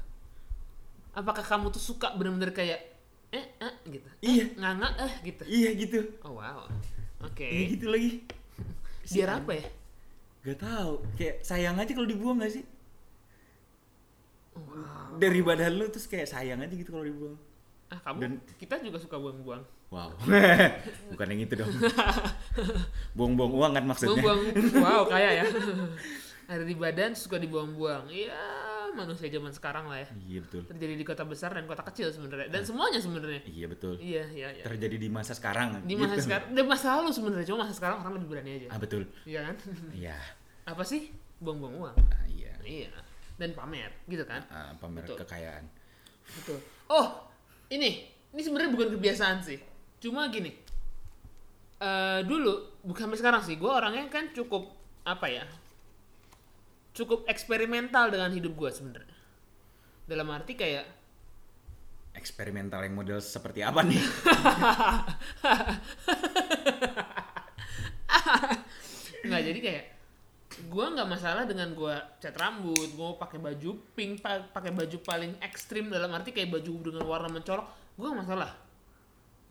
apakah 1.11 1.41
kamu 1.41 1.67
tuh 1.69 1.81
suka 1.83 2.13
bener-bener 2.13 2.53
kayak 2.53 2.79
eh 3.29 3.45
eh 3.57 3.73
gitu 3.89 4.07
Iya. 4.21 4.45
nganga 4.55 4.93
eh 5.01 5.13
gitu 5.25 5.43
Iya 5.43 5.69
gitu. 5.75 5.99
oh 6.21 6.37
wow 6.37 6.69
oke 7.19 7.41
Iya 7.41 7.63
gitu 7.73 7.89
lagi. 7.89 8.21
biar 9.03 9.41
apa 9.41 9.51
ya 9.57 9.65
Gak 10.41 10.57
tahu. 10.57 11.05
Kayak 11.17 11.45
sayang 11.45 11.77
aja 11.77 11.91
kalau 11.93 12.09
dibuang 12.09 12.41
gak 12.41 12.53
sih? 12.53 12.65
dari 15.21 15.39
badan 15.43 15.75
lu 15.75 15.85
terus 15.91 16.07
kayak 16.07 16.27
sayang 16.27 16.59
aja 16.63 16.73
gitu 16.73 16.91
kalau 16.91 17.05
dibuang. 17.05 17.35
Ah 17.91 17.99
kamu? 18.07 18.17
Dan- 18.23 18.41
kita 18.55 18.79
juga 18.79 18.97
suka 18.99 19.19
buang-buang. 19.19 19.63
Wow. 19.91 20.15
Bukan 21.11 21.27
yang 21.35 21.41
itu 21.43 21.53
dong. 21.59 21.67
Buang-buang 23.17 23.51
uang 23.51 23.71
kan 23.75 23.83
maksudnya. 23.83 24.23
Buang-buang. 24.23 24.39
Wow 24.79 25.03
kaya 25.11 25.43
ya. 25.43 25.45
Ada 26.51 26.63
di 26.63 26.75
badan 26.75 27.11
suka 27.15 27.35
dibuang-buang. 27.39 28.07
Iya 28.07 28.39
manusia 28.93 29.27
zaman 29.31 29.51
sekarang 29.53 29.85
lah 29.87 29.97
ya. 30.01 30.07
Iya 30.17 30.39
betul. 30.45 30.61
Terjadi 30.67 30.93
di 30.99 31.05
kota 31.05 31.23
besar 31.25 31.49
dan 31.55 31.65
kota 31.65 31.83
kecil 31.87 32.11
sebenarnya. 32.11 32.47
Dan 32.51 32.61
semuanya 32.63 32.99
sebenarnya. 32.99 33.41
Iya 33.47 33.65
betul. 33.71 33.95
Iya 33.97 34.23
iya 34.31 34.47
iya. 34.55 34.63
Terjadi 34.63 34.95
di 34.99 35.09
masa 35.09 35.33
sekarang. 35.33 35.83
Di 35.83 35.95
masa 35.95 36.15
gitu. 36.19 36.25
sekarang 36.29 36.47
di 36.51 36.61
masa 36.63 36.87
lalu 36.99 37.09
sebenarnya 37.15 37.45
cuma 37.47 37.59
masa 37.65 37.73
sekarang 37.75 37.97
orang 38.03 38.13
lebih 38.19 38.27
berani 38.31 38.51
aja. 38.61 38.67
Ah 38.69 38.79
betul. 38.79 39.03
Iya 39.23 39.39
kan? 39.47 39.55
Iya. 39.95 40.17
Apa 40.67 40.83
sih? 40.85 41.11
Buang-buang 41.41 41.75
uang. 41.81 41.95
Ah, 42.11 42.25
iya. 42.29 42.53
Iya. 42.61 42.91
Dan 43.39 43.57
pamer 43.57 43.91
gitu 44.05 44.23
kan? 44.27 44.41
Ah, 44.53 44.75
pamer 44.77 45.01
Betul. 45.01 45.17
kekayaan. 45.25 45.63
Betul. 46.37 46.59
Oh 46.91 47.27
ini. 47.71 48.07
Ini 48.31 48.41
sebenarnya 48.43 48.71
bukan 48.71 48.95
kebiasaan 48.95 49.43
sih. 49.43 49.59
Cuma 49.99 50.31
gini. 50.31 50.53
Eh 51.81 52.21
dulu 52.23 52.83
bukan 52.85 53.09
sampai 53.09 53.19
sekarang 53.19 53.41
sih. 53.41 53.55
Gue 53.57 53.71
orangnya 53.71 54.05
kan 54.07 54.29
cukup 54.31 54.69
apa 55.01 55.25
ya 55.25 55.41
cukup 56.91 57.23
eksperimental 57.27 58.11
dengan 58.11 58.31
hidup 58.31 58.53
gue 58.55 58.71
sebenarnya. 58.71 59.15
Dalam 60.07 60.27
arti 60.31 60.55
kayak 60.55 60.85
eksperimental 62.11 62.83
yang 62.83 62.95
model 62.95 63.23
seperti 63.23 63.63
apa 63.63 63.81
nih? 63.87 64.01
Nggak 69.21 69.41
jadi 69.47 69.59
kayak 69.61 69.85
gue 70.51 70.85
nggak 70.85 71.07
masalah 71.07 71.47
dengan 71.47 71.71
gue 71.71 71.95
cat 72.19 72.35
rambut 72.35 72.91
gue 72.91 73.09
pakai 73.15 73.39
baju 73.39 73.71
pink 73.95 74.19
pa- 74.19 74.43
pakai 74.51 74.75
baju 74.75 74.99
paling 74.99 75.39
ekstrim 75.39 75.87
dalam 75.87 76.11
arti 76.11 76.35
kayak 76.35 76.51
baju 76.51 76.91
dengan 76.91 77.07
warna 77.07 77.31
mencolok 77.31 77.95
gue 77.95 78.07
nggak 78.07 78.21
masalah. 78.27 78.51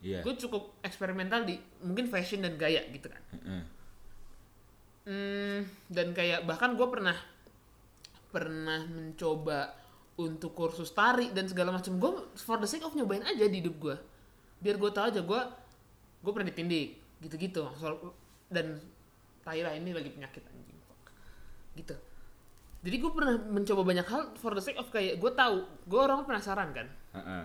Iya. 0.01 0.21
Gue 0.25 0.37
cukup 0.37 0.77
eksperimental 0.85 1.45
di 1.45 1.57
mungkin 1.85 2.09
fashion 2.09 2.45
dan 2.45 2.57
gaya 2.61 2.85
gitu 2.93 3.09
kan. 3.09 3.23
Heeh. 3.37 3.63
Hmm, 5.01 5.61
dan 5.89 6.13
kayak 6.13 6.45
bahkan 6.45 6.77
gue 6.77 6.89
pernah 6.89 7.17
pernah 8.31 8.87
mencoba 8.87 9.75
untuk 10.19 10.55
kursus 10.55 10.95
tari 10.95 11.35
dan 11.35 11.51
segala 11.51 11.75
macam 11.75 11.99
gue 11.99 12.11
for 12.39 12.61
the 12.63 12.69
sake 12.69 12.85
of 12.85 12.95
nyobain 12.95 13.25
aja 13.25 13.49
di 13.49 13.59
hidup 13.63 13.77
gue 13.81 13.97
biar 14.61 14.77
gue 14.77 14.91
tahu 14.93 15.05
aja 15.09 15.21
gue 15.25 15.41
gue 16.21 16.33
pernah 16.33 16.49
ditindik 16.53 16.89
gitu-gitu. 17.21 17.65
Soal 17.77 17.97
dan 18.53 18.81
Tyra 19.41 19.73
ini 19.73 19.97
lagi 19.97 20.13
penyakit 20.13 20.45
anjing. 20.45 20.79
Gitu. 21.77 21.97
Jadi 22.81 22.97
gue 22.97 23.13
pernah 23.13 23.37
mencoba 23.41 23.83
banyak 23.85 24.07
hal 24.09 24.23
for 24.37 24.53
the 24.57 24.63
sake 24.65 24.77
of 24.77 24.89
kayak 24.93 25.17
gue 25.21 25.33
tahu 25.33 25.65
gue 25.89 26.01
orang 26.01 26.25
penasaran 26.29 26.73
kan? 26.73 26.89
Heeh. 27.17 27.45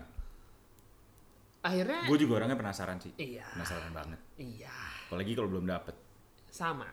akhirnya 1.66 2.06
gue 2.06 2.20
juga 2.22 2.44
orangnya 2.44 2.62
penasaran 2.62 3.02
sih. 3.02 3.10
Iya. 3.18 3.48
Penasaran 3.58 3.90
banget. 3.90 4.20
Iya. 4.38 4.76
Apalagi 5.10 5.34
kalau 5.34 5.50
belum 5.50 5.66
dapet. 5.66 5.98
Sama. 6.54 6.86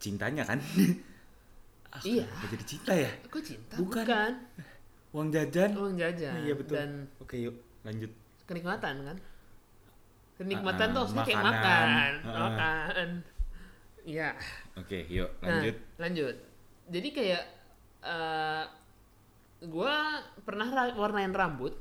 Cintanya 0.00 0.48
kan 0.48 0.56
Ah, 1.90 1.98
Iya. 2.00 2.22
kenapa 2.22 2.46
jadi 2.48 2.64
cinta 2.64 2.92
ya? 2.94 3.10
Gue 3.26 3.42
cinta 3.42 3.74
Bukan. 3.74 4.06
bukan, 4.06 4.32
uang 5.10 5.28
jajan? 5.28 5.70
Uang 5.74 5.94
jajan 5.94 6.34
iya 6.40 6.54
betul. 6.54 6.74
dan 6.74 6.90
oke 7.18 7.34
yuk 7.34 7.56
lanjut. 7.82 8.10
kenikmatan 8.44 8.94
kan? 9.04 9.16
Kenikmatan 10.36 10.86
Ah, 10.86 10.92
tuh 10.92 11.00
maksudnya 11.02 11.24
kayak 11.24 11.42
makan 11.44 11.86
Ah. 12.24 12.40
makan. 12.40 13.08
Iya. 14.00 14.28
Oke 14.74 14.98
yuk 15.06 15.28
nah, 15.36 15.46
lanjut. 15.52 15.76
lanjut. 15.96 16.36
Jadi 16.88 17.08
kayak 17.10 17.42
eh 18.00 18.64
gue 19.60 19.94
pernah 20.40 20.68
ra- 20.68 20.96
warnain 20.96 21.30
rambut. 21.30 21.74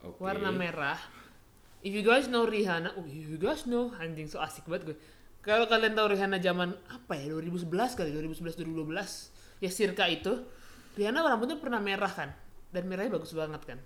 Oke. 0.00 0.20
Warna 0.20 0.52
merah. 0.52 1.00
If 1.80 1.92
you 1.92 2.02
guys 2.02 2.26
know 2.26 2.44
Rihanna 2.44 2.92
oh 2.92 3.04
if 3.04 3.26
you 3.26 3.36
guys 3.36 3.64
know 3.64 3.90
anjing 3.96 4.26
so 4.26 4.38
asik 4.38 4.64
banget 4.64 4.92
gue 4.92 4.96
kalau 5.46 5.70
kalian 5.70 5.94
tahu 5.94 6.10
Rihanna 6.10 6.42
zaman 6.42 6.74
apa 6.90 7.14
ya? 7.14 7.30
2011 7.30 7.70
kali 7.94 8.10
2011 8.10 8.66
2012 8.66 9.62
ya 9.62 9.70
circa 9.70 10.10
itu. 10.10 10.42
Rihanna 10.98 11.22
rambutnya 11.22 11.54
pernah 11.62 11.78
merah 11.78 12.10
kan? 12.10 12.34
Dan 12.74 12.90
merahnya 12.90 13.14
bagus 13.14 13.30
banget 13.30 13.62
kan? 13.62 13.78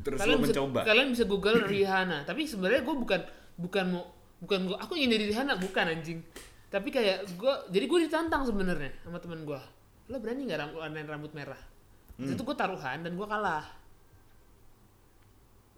Terus 0.00 0.18
kalian 0.24 0.40
lo 0.40 0.42
bisa, 0.46 0.54
mencoba? 0.56 0.80
kalian 0.88 1.08
bisa 1.12 1.24
google 1.28 1.60
Rihanna. 1.68 2.24
Tapi 2.28 2.48
sebenarnya 2.48 2.80
gue 2.80 2.96
bukan 2.96 3.20
bukan 3.60 3.84
mau 3.92 4.04
bukan 4.40 4.58
gue 4.72 4.76
aku 4.80 4.96
ingin 4.96 5.20
jadi 5.20 5.24
Rihanna. 5.36 5.54
Bukan 5.60 5.84
anjing. 5.84 6.24
Tapi 6.72 6.88
kayak 6.88 7.28
gue 7.36 7.54
jadi 7.68 7.84
gue 7.84 7.98
ditantang 8.08 8.48
sebenarnya 8.48 9.04
sama 9.04 9.20
temen 9.20 9.44
gue 9.44 9.60
lo 10.08 10.16
berani 10.24 10.48
nggak 10.48 10.72
rambut 10.72 11.04
rambut 11.04 11.32
merah? 11.36 11.60
Hmm. 12.16 12.32
itu 12.34 12.40
gue 12.40 12.56
taruhan 12.56 13.04
dan 13.04 13.12
gue 13.12 13.26
kalah. 13.28 13.68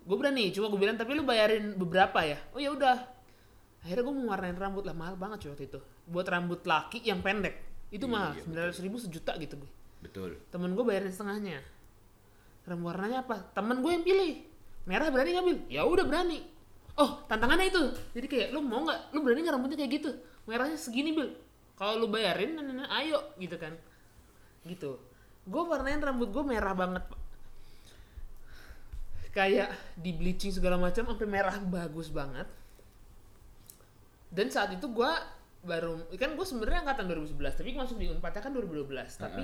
Gue 0.07 0.17
berani 0.17 0.55
cuma 0.55 0.71
gue 0.71 0.79
bilang 0.79 0.95
tapi 0.95 1.19
lu 1.19 1.27
bayarin 1.27 1.75
beberapa 1.75 2.23
ya? 2.23 2.39
Oh 2.55 2.63
ya 2.63 2.71
udah 2.71 3.20
akhirnya 3.81 4.03
gue 4.05 4.15
mau 4.15 4.27
warnain 4.33 4.57
rambut 4.57 4.85
lah 4.85 4.97
mahal 4.97 5.17
banget 5.17 5.47
cuy 5.47 5.51
waktu 5.57 5.67
itu. 5.73 5.81
Buat 6.09 6.27
rambut 6.29 6.61
laki 6.65 7.05
yang 7.05 7.25
pendek. 7.25 7.57
Itu 7.91 8.07
Iya, 8.07 8.13
mahal 8.13 8.31
sembilan 8.39 8.65
ratus 8.71 8.83
ribu 8.85 8.97
sejuta 9.01 9.35
gitu 9.41 9.55
gue 9.59 9.71
betul. 10.01 10.31
Temen 10.49 10.73
gue 10.73 10.85
bayarin 10.85 11.13
setengahnya. 11.13 11.61
Rambut 12.65 12.87
warnanya 12.93 13.25
apa? 13.25 13.37
Temen 13.53 13.81
gue 13.81 13.93
yang 13.93 14.05
pilih. 14.05 14.33
Merah 14.89 15.13
berani 15.13 15.31
ngambil? 15.37 15.57
Ya 15.69 15.83
udah 15.85 16.05
berani. 16.05 16.45
Oh 16.97 17.25
tantangannya 17.29 17.69
itu. 17.69 17.83
Jadi 18.17 18.27
kayak 18.29 18.49
lu 18.53 18.61
mau 18.65 18.85
nggak? 18.85 19.13
Lu 19.17 19.25
berani 19.25 19.41
nggak 19.45 19.55
rambutnya 19.57 19.79
kayak 19.81 19.93
gitu? 20.01 20.11
Merahnya 20.45 20.77
segini 20.77 21.13
bil. 21.17 21.37
Kalau 21.77 21.97
lu 21.97 22.13
bayarin 22.13 22.57
nah, 22.57 22.65
nah, 22.65 22.85
nah, 22.85 22.89
ayo 23.01 23.33
gitu 23.41 23.57
kan. 23.57 23.73
Gitu. 24.65 25.01
Gue 25.49 25.63
warnain 25.65 26.01
rambut 26.01 26.29
gue 26.29 26.45
merah 26.45 26.77
banget 26.77 27.05
Pak. 27.09 27.21
kayak 29.31 29.71
di 29.95 30.11
bleaching 30.11 30.51
segala 30.51 30.75
macam 30.75 31.07
sampai 31.07 31.29
merah 31.31 31.55
bagus 31.63 32.11
banget 32.11 32.51
dan 34.31 34.47
saat 34.49 34.71
itu 34.75 34.87
gue 34.87 35.13
baru 35.61 36.01
kan 36.17 36.33
gue 36.33 36.47
sebenarnya 36.47 36.89
angkatan 36.89 37.05
2011 37.11 37.61
tapi 37.61 37.77
masuk 37.77 38.01
di 38.01 38.09
unpadnya 38.09 38.41
kan 38.41 38.53
2012 38.55 38.89
tapi 39.21 39.43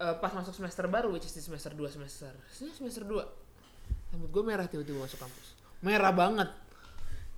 eh, 0.00 0.14
pas 0.16 0.32
masuk 0.32 0.54
semester 0.56 0.88
baru 0.88 1.12
which 1.12 1.28
is 1.28 1.34
di 1.34 1.42
semester 1.44 1.74
2 1.76 1.92
semester. 1.92 2.32
Semester 2.50 3.04
2 3.04 4.12
rambut 4.12 4.30
gue 4.30 4.42
merah 4.44 4.66
tiba-tiba 4.68 5.02
masuk 5.02 5.20
kampus. 5.20 5.56
Merah 5.80 6.12
banget. 6.12 6.48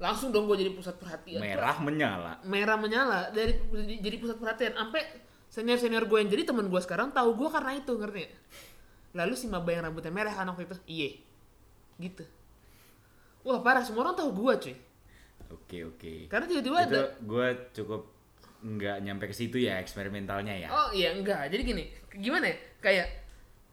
Langsung 0.02 0.34
dong 0.34 0.50
gue 0.50 0.58
jadi 0.58 0.74
pusat 0.74 0.98
perhatian. 0.98 1.38
Merah 1.38 1.78
menyala. 1.78 2.32
Merah 2.42 2.76
menyala. 2.76 3.20
Dari 3.30 3.56
jadi 4.02 4.16
pusat 4.18 4.42
perhatian. 4.42 4.74
Sampai 4.74 5.06
senior 5.46 5.78
senior 5.78 6.04
gue 6.10 6.18
yang 6.18 6.30
jadi 6.30 6.50
teman 6.50 6.66
gue 6.66 6.80
sekarang 6.82 7.14
tahu 7.14 7.38
gue 7.38 7.48
karena 7.50 7.72
itu 7.78 7.92
ngerti 7.94 8.20
nggak? 8.26 8.42
lalu 9.14 9.38
si 9.38 9.46
maba 9.46 9.70
yang 9.70 9.86
rambutnya 9.86 10.10
merah 10.10 10.34
kan 10.34 10.50
waktu 10.50 10.66
itu? 10.66 10.76
Iye 10.90 11.10
gitu. 12.02 12.26
Wah 13.46 13.62
parah. 13.62 13.86
Semua 13.86 14.10
orang 14.10 14.18
tahu 14.18 14.34
gue 14.34 14.52
cuy 14.66 14.76
oke 15.54 15.78
oke 15.94 16.14
karena 16.28 16.46
tiba-tiba 16.50 16.76
itu 16.82 16.96
ada 16.98 17.02
gue 17.22 17.46
cukup 17.72 18.02
nggak 18.64 18.96
nyampe 19.04 19.28
ke 19.28 19.34
situ 19.36 19.60
ya 19.60 19.76
eksperimentalnya 19.76 20.56
ya 20.56 20.68
Oh 20.72 20.88
iya 20.96 21.12
enggak. 21.12 21.52
Jadi 21.52 21.62
gini, 21.62 21.84
gimana 22.16 22.48
ya? 22.48 22.56
Kayak 22.80 23.08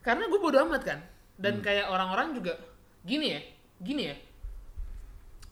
karena 0.04 0.28
gue 0.28 0.40
bodo 0.40 0.60
amat 0.68 0.84
kan. 0.84 1.00
Dan 1.40 1.64
kayak 1.64 1.88
orang-orang 1.88 2.36
juga 2.36 2.60
gini 3.08 3.34
ya, 3.34 3.42
gini 3.80 4.12
ya. 4.12 4.16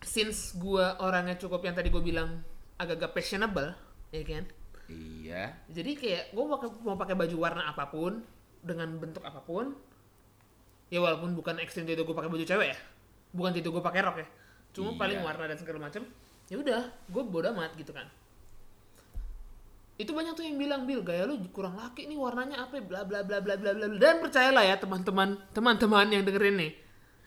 Since 0.04 0.60
gue 0.60 0.86
orangnya 1.00 1.40
cukup 1.40 1.64
yang 1.64 1.76
tadi 1.76 1.88
gue 1.88 2.04
bilang 2.04 2.44
agak-agak 2.76 3.16
fashionable, 3.16 3.76
ya 4.12 4.24
kan? 4.28 4.46
iya 4.90 5.54
Jadi 5.70 5.94
kayak 5.94 6.34
gue 6.34 6.44
mau 6.82 6.98
pakai 6.98 7.14
baju 7.14 7.36
warna 7.38 7.70
apa 7.70 7.94
pun 7.94 8.20
dengan 8.60 8.92
bentuk 9.00 9.24
apa 9.24 9.40
pun. 9.40 9.72
Ya 10.90 11.00
walaupun 11.00 11.38
bukan 11.38 11.62
ekstrim 11.62 11.86
itu 11.88 12.04
gue 12.04 12.16
pakai 12.16 12.28
baju 12.28 12.44
cewek 12.44 12.68
ya. 12.76 12.78
Bukan 13.32 13.54
itu 13.56 13.70
gue 13.72 13.84
pakai 13.84 14.02
rok 14.04 14.18
ya. 14.20 14.28
Cuma 14.72 14.94
Iya. 14.94 15.00
paling 15.00 15.20
warna 15.26 15.44
dan 15.50 15.58
segala 15.58 15.80
macam. 15.90 16.04
Ya 16.50 16.56
udah, 16.58 16.82
gue 16.90 17.24
bodo 17.26 17.48
amat 17.54 17.78
gitu 17.78 17.94
kan. 17.94 18.10
Itu 20.00 20.16
banyak 20.16 20.32
tuh 20.34 20.48
yang 20.48 20.56
bilang, 20.56 20.88
"Bil, 20.88 21.04
gaya 21.04 21.28
lu 21.28 21.44
kurang 21.52 21.76
laki 21.76 22.08
nih 22.08 22.16
warnanya 22.16 22.64
apa?" 22.64 22.80
ya?" 22.80 22.84
bla 22.88 23.02
bla 23.04 23.20
bla 23.22 23.38
bla 23.44 23.56
bla 23.60 23.72
bla. 23.76 23.86
bla." 23.92 24.00
Dan 24.00 24.24
percayalah 24.24 24.64
ya 24.64 24.80
teman-teman, 24.80 25.36
teman-teman 25.52 26.08
yang 26.08 26.24
dengerin 26.24 26.56
nih. 26.56 26.72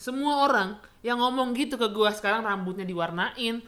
Semua 0.01 0.49
orang 0.49 0.81
yang 1.05 1.21
ngomong 1.21 1.53
gitu 1.55 1.77
ke 1.77 1.87
gua 1.93 2.11
sekarang 2.11 2.43
rambutnya 2.43 2.83
diwarnain, 2.89 3.61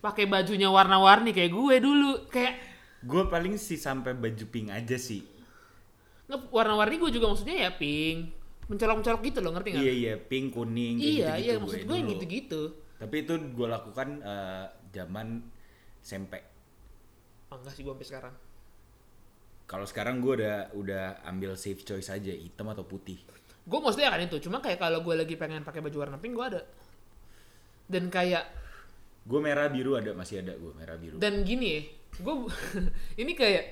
pakai 0.00 0.24
bajunya 0.24 0.70
warna-warni 0.70 1.34
kayak 1.34 1.52
gue 1.52 1.76
dulu, 1.82 2.12
kayak 2.32 2.56
gue 3.04 3.22
paling 3.30 3.54
sih 3.60 3.78
sampai 3.78 4.10
baju 4.16 4.44
pink 4.50 4.74
aja 4.74 4.98
sih 4.98 5.22
warna-warni 6.28 7.00
gue 7.00 7.08
juga 7.14 7.30
maksudnya 7.32 7.56
ya 7.68 7.70
pink, 7.72 8.32
mencolok-mencolok 8.68 9.20
gitu 9.24 9.38
loh, 9.40 9.56
ngerti 9.56 9.68
nggak? 9.72 9.80
iya 9.82 9.92
iya 9.96 10.14
pink 10.20 10.52
kuning 10.52 11.00
Iya, 11.00 11.40
gitu-gitu 11.40 11.44
iya, 11.48 11.54
maksud 11.56 11.80
gue 11.88 11.96
yang 11.96 12.08
gitu-gitu. 12.12 12.62
Tapi 12.98 13.22
itu 13.22 13.34
gue 13.54 13.68
lakukan 13.68 14.08
eh, 14.22 14.66
zaman 14.92 15.42
SMP 16.02 16.34
Oh, 17.48 17.56
enggak 17.56 17.72
sih 17.72 17.80
gue 17.80 17.92
sampai 17.96 18.04
sekarang. 18.04 18.34
kalau 19.64 19.84
sekarang 19.84 20.20
gue 20.20 20.32
udah 20.40 20.56
udah 20.76 21.04
ambil 21.24 21.56
safe 21.56 21.80
choice 21.80 22.08
aja 22.08 22.32
hitam 22.32 22.68
atau 22.68 22.84
putih. 22.84 23.20
Gue 23.68 23.80
maksudnya 23.84 24.08
kan 24.08 24.20
itu, 24.20 24.36
cuma 24.40 24.64
kayak 24.64 24.80
kalau 24.80 25.00
gue 25.04 25.12
lagi 25.12 25.36
pengen 25.36 25.60
pakai 25.60 25.80
baju 25.84 25.96
warna 25.96 26.16
pink 26.20 26.32
gue 26.36 26.44
ada. 26.44 26.62
Dan 27.88 28.08
kayak 28.08 28.44
gue 29.28 29.40
merah 29.40 29.68
biru 29.68 29.96
ada 29.96 30.12
masih 30.16 30.40
ada 30.40 30.56
gue 30.56 30.72
merah 30.76 30.96
biru. 30.96 31.16
Dan 31.20 31.44
gini 31.44 31.68
ya 31.76 31.80
gue 32.20 32.34
ini 33.24 33.32
kayak 33.36 33.64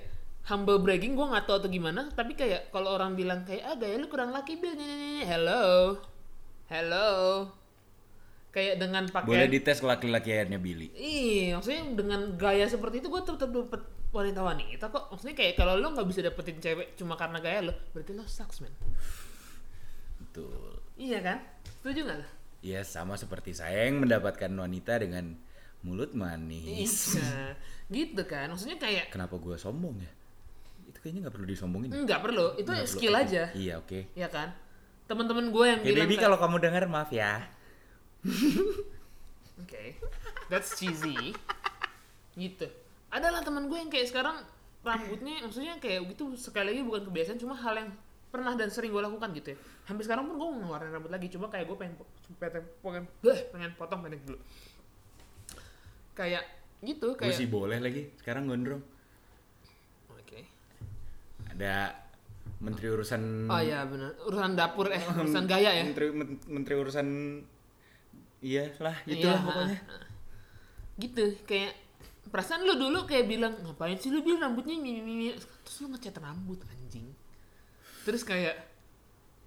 humble 0.49 0.81
bragging 0.85 1.17
gue 1.17 1.27
nggak 1.27 1.45
tahu 1.49 1.57
atau 1.65 1.71
gimana 1.73 2.13
tapi 2.13 2.37
kayak 2.37 2.71
kalau 2.71 2.95
orang 2.97 3.17
bilang 3.17 3.43
kayak 3.49 3.65
ah 3.65 3.77
gaya 3.77 3.97
lu 3.97 4.09
kurang 4.09 4.33
laki 4.37 4.57
bil. 4.61 4.73
Nyanyi 4.73 5.25
hello? 5.25 5.97
Hello 6.69 7.09
kayak 8.57 8.81
dengan 8.81 9.05
Boleh 9.05 9.13
pakaian 9.13 9.53
dites 9.53 9.85
laki-lakiannya 9.85 10.57
Billy. 10.57 10.89
Iya, 10.97 11.61
maksudnya 11.61 11.83
dengan 11.93 12.21
gaya 12.41 12.65
seperti 12.65 13.05
itu 13.05 13.13
gue 13.13 13.21
tetap 13.21 13.53
dapet 13.53 13.85
wanita-wanita 14.17 14.89
kok. 14.89 15.13
Maksudnya 15.13 15.37
kayak 15.37 15.61
kalau 15.61 15.77
lo 15.77 15.93
nggak 15.93 16.09
bisa 16.09 16.25
dapetin 16.25 16.57
cewek 16.57 16.97
cuma 16.97 17.21
karena 17.21 17.37
gaya 17.45 17.69
lo, 17.69 17.77
berarti 17.93 18.17
lo 18.17 18.25
sucks 18.25 18.65
man. 18.65 18.73
Betul. 20.17 20.81
Iya 20.97 21.21
kan? 21.21 21.39
Setuju 21.85 22.01
nggak 22.09 22.19
lo? 22.25 22.27
Ya 22.65 22.81
sama 22.81 23.21
seperti 23.21 23.53
saya 23.53 23.93
yang 23.93 24.01
mendapatkan 24.01 24.49
wanita 24.49 25.05
dengan 25.05 25.37
mulut 25.85 26.17
manis. 26.17 27.13
Iya, 27.21 27.53
gitu 27.93 28.25
kan. 28.25 28.49
Maksudnya 28.57 28.81
kayak 28.81 29.13
Kenapa 29.13 29.37
gue 29.37 29.61
sombong 29.61 30.01
ya? 30.01 30.11
Itu 30.89 30.99
kayaknya 31.05 31.29
nggak 31.29 31.35
perlu 31.37 31.47
disombongin. 31.53 31.91
nggak 31.93 32.21
perlu, 32.25 32.47
itu 32.57 32.73
perlu. 32.73 32.89
skill 32.89 33.15
aja, 33.21 33.53
Iya 33.53 33.85
oke. 33.85 34.17
ya 34.17 34.33
kan? 34.33 34.57
Teman-teman 35.05 35.53
gue 35.53 35.65
yang 35.69 35.81
Oke 35.85 35.93
bilang 35.93 36.09
baby 36.09 36.17
kalau 36.17 36.41
kamu 36.41 36.57
dengar 36.59 36.83
maaf 36.89 37.13
ya. 37.13 37.45
Oke, 39.57 39.97
that's 40.47 40.75
cheesy. 40.75 41.33
gitu. 42.35 42.69
Adalah 43.09 43.41
teman 43.41 43.65
gue 43.67 43.79
yang 43.79 43.89
kayak 43.89 44.07
sekarang 44.07 44.37
rambutnya, 44.83 45.41
maksudnya 45.41 45.79
kayak 45.79 46.05
gitu 46.13 46.37
sekali 46.37 46.71
lagi 46.71 46.83
bukan 46.83 47.03
kebiasaan, 47.05 47.39
cuma 47.39 47.57
hal 47.57 47.75
yang 47.75 47.91
pernah 48.29 48.53
dan 48.53 48.69
sering 48.69 48.93
gue 48.93 49.01
lakukan 49.01 49.33
gitu 49.33 49.55
ya. 49.55 49.59
Hampir 49.85 50.05
sekarang 50.05 50.29
pun 50.29 50.37
gue 50.37 50.47
mau 50.47 50.59
ngeluarin 50.61 50.93
rambut 50.93 51.09
lagi, 51.09 51.27
cuma 51.27 51.49
kayak 51.49 51.65
gue 51.65 51.77
pengen 51.77 51.95
pengen 52.37 52.65
pengen, 52.79 53.05
bleh, 53.19 53.41
pengen 53.49 53.71
potong 53.75 54.01
pendek 54.01 54.21
dulu. 54.23 54.37
Kayak 56.13 56.45
gitu, 56.81 57.13
Gue 57.13 57.21
kayak. 57.25 57.35
sih 57.35 57.49
boleh 57.49 57.81
lagi. 57.81 58.13
Sekarang 58.17 58.45
gondrong. 58.47 58.85
Oke. 60.13 60.45
Ada 61.51 61.97
menteri 62.57 62.89
urusan 62.89 63.49
Oh 63.49 63.61
iya 63.61 63.85
benar, 63.85 64.13
urusan 64.23 64.53
dapur 64.55 64.89
eh 64.89 65.01
urusan 65.01 65.45
gaya 65.45 65.73
ya. 65.73 65.85
Menteri 65.85 66.13
men- 66.13 66.41
menteri 66.47 66.75
urusan 66.77 67.09
iya 68.45 68.69
lah 68.81 68.97
gitu 69.09 69.27
Iya, 69.27 69.33
lah 69.33 69.41
pokoknya. 69.43 69.79
Gitu, 70.97 71.25
kayak 71.45 71.73
perasaan 72.33 72.65
lu 72.67 72.75
dulu 72.77 73.07
kayak 73.07 73.29
bilang 73.31 73.55
ngapain 73.63 73.97
sih 74.01 74.11
lu 74.11 74.21
bilang 74.25 74.51
rambutnya 74.51 74.77
mimi 74.81 75.33
terus 75.63 75.77
lu 75.85 75.93
ngecat 75.93 76.17
rambut 76.21 76.61
anjing. 76.69 77.09
Terus 78.05 78.23
kayak 78.23 78.55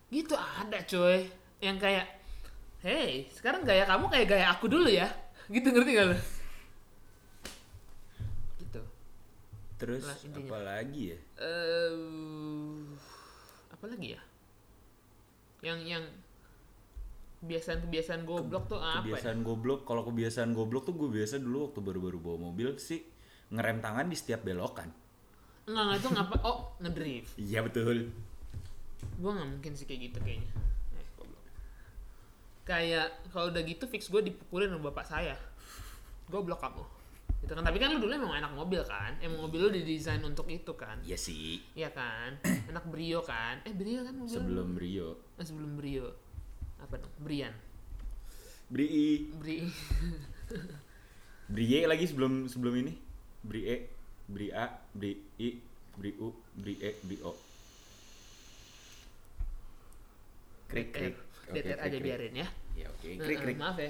gitu 0.09 0.33
ada 0.33 0.81
coy 0.89 1.29
yang 1.61 1.77
kayak 1.77 2.07
hey 2.81 3.27
sekarang 3.35 3.61
gaya 3.67 3.85
kamu 3.85 4.09
kayak 4.09 4.27
gaya 4.31 4.45
aku 4.49 4.65
dulu 4.71 4.89
ya 4.89 5.05
gitu 5.49 5.69
ngerti 5.69 5.91
gak 5.97 6.07
lu? 6.13 6.17
Gitu. 8.63 8.81
Terus 9.79 10.03
intinya. 10.25 10.49
apa 10.49 10.57
lagi 10.65 11.03
ya? 11.13 11.17
eh 11.39 12.85
apa 13.69 13.85
lagi 13.89 14.07
ya? 14.17 14.21
Yang 15.63 15.79
yang 15.87 16.03
kebiasaan-kebiasaan 17.39 18.21
goblok 18.27 18.67
tuh 18.67 18.79
apa? 18.79 18.99
ya? 18.99 19.15
Kebiasaan 19.15 19.39
goblok, 19.47 19.87
kalau 19.87 20.03
kebiasaan 20.03 20.51
goblok 20.51 20.83
tuh 20.83 20.95
gue 20.95 21.09
biasa 21.09 21.39
dulu 21.39 21.71
waktu 21.71 21.79
baru-baru 21.79 22.17
bawa 22.19 22.37
mobil 22.51 22.75
sih 22.75 22.99
ngerem 23.49 23.79
tangan 23.79 24.05
di 24.11 24.15
setiap 24.19 24.43
belokan. 24.43 24.91
Enggak, 25.65 25.83
enggak 25.85 25.97
itu 26.01 26.09
ngapa? 26.13 26.35
Oh, 26.43 26.57
ngedrift. 26.81 27.31
Iya 27.39 27.59
betul. 27.63 27.97
Gue 29.21 29.31
nggak 29.31 29.49
mungkin 29.55 29.71
sih 29.73 29.85
kayak 29.87 30.11
gitu 30.11 30.17
kayaknya. 30.19 30.51
Eh, 30.99 31.05
goblok. 31.15 31.43
Kayak 32.67 33.07
kalau 33.31 33.47
udah 33.49 33.61
gitu 33.63 33.85
fix 33.87 34.11
gue 34.11 34.21
dipukulin 34.21 34.69
sama 34.69 34.91
bapak 34.91 35.05
saya. 35.07 35.35
Goblok 36.27 36.59
kamu. 36.59 36.83
Gitu 37.39 37.55
kan. 37.55 37.63
Tapi 37.63 37.77
kan 37.79 37.95
lu 37.95 38.03
dulu 38.03 38.11
emang 38.11 38.35
anak 38.35 38.51
mobil 38.51 38.83
kan? 38.83 39.15
Emang 39.23 39.47
mobil 39.47 39.63
lu 39.63 39.69
didesain 39.71 40.19
untuk 40.21 40.45
itu 40.51 40.75
kan? 40.75 40.99
Iya 41.07 41.15
sih. 41.15 41.63
Iya 41.71 41.89
kan? 41.95 42.35
Anak 42.67 42.83
Brio 42.91 43.23
kan? 43.23 43.63
Eh 43.63 43.71
Brio 43.71 44.03
kan 44.03 44.13
mobil 44.13 44.35
lu? 44.35 44.43
Sebelum 44.43 44.67
Brio. 44.75 45.09
Eh, 45.39 45.45
sebelum 45.47 45.71
Brio. 45.79 46.28
Apa 46.79 46.95
dong? 46.99 47.13
Brian. 47.19 47.53
Bri 48.69 48.87
Bri. 49.41 49.65
Brie 51.49 51.81
lagi 51.89 52.05
sebelum 52.05 52.45
sebelum 52.45 52.77
ini. 52.77 52.93
Brie, 53.41 53.89
Bri 54.29 54.53
A, 54.53 54.69
Bri 54.93 55.17
I, 55.41 55.49
Bri 55.97 56.11
U, 56.21 56.29
Bri 56.53 56.77
E, 56.77 56.91
Bri 57.01 57.17
O. 57.25 57.33
Krik 60.69 60.93
krik. 60.93 61.17
DTR 61.49 61.81
aja 61.81 61.97
biarin 61.97 62.35
ya. 62.45 62.47
Ya 62.77 62.85
oke, 62.93 63.09
Nah, 63.17 63.25
krik 63.25 63.39
krik. 63.41 63.57
maaf 63.57 63.77
ya. 63.81 63.89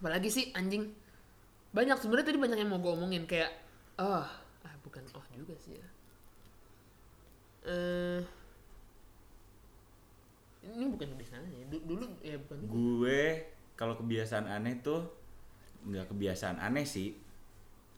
Apalagi 0.00 0.32
sih 0.32 0.48
anjing. 0.56 0.96
Banyak 1.76 2.00
sebenarnya 2.00 2.32
tadi 2.32 2.40
banyak 2.40 2.56
yang 2.56 2.72
mau 2.72 2.80
gue 2.80 2.92
omongin 2.96 3.28
kayak 3.28 3.52
oh, 4.00 4.24
ah 4.64 4.74
bukan 4.80 5.04
oh 5.12 5.24
juga 5.36 5.52
sih 5.60 5.76
ya. 5.76 5.88
Eh 7.68 8.20
ini 10.66 10.86
bukan 10.88 11.08
kebiasaan 11.14 11.42
ya. 11.46 11.64
Du- 11.70 11.84
Dulu 11.84 12.04
ya 12.20 12.36
bukan. 12.40 12.56
Gue 12.66 13.22
kalau 13.74 13.94
kebiasaan 13.94 14.46
aneh 14.46 14.80
tuh 14.80 15.06
nggak 15.84 16.10
kebiasaan 16.10 16.58
aneh 16.58 16.82
sih. 16.82 17.14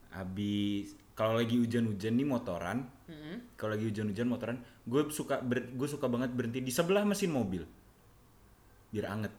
Habis 0.09 0.97
kalau 1.13 1.37
lagi 1.37 1.59
hujan-hujan 1.59 2.15
nih 2.15 2.25
motoran, 2.25 2.87
Mm-mm. 3.11 3.59
kalau 3.59 3.75
lagi 3.77 3.91
hujan-hujan 3.91 4.25
motoran, 4.25 4.57
gue 4.85 5.03
suka 5.11 5.43
ber- 5.43 5.75
gue 5.75 5.89
suka 5.89 6.07
banget 6.07 6.31
berhenti 6.33 6.63
di 6.63 6.71
sebelah 6.71 7.03
mesin 7.03 7.33
mobil. 7.33 7.65
Biar 8.89 9.07
anget. 9.11 9.33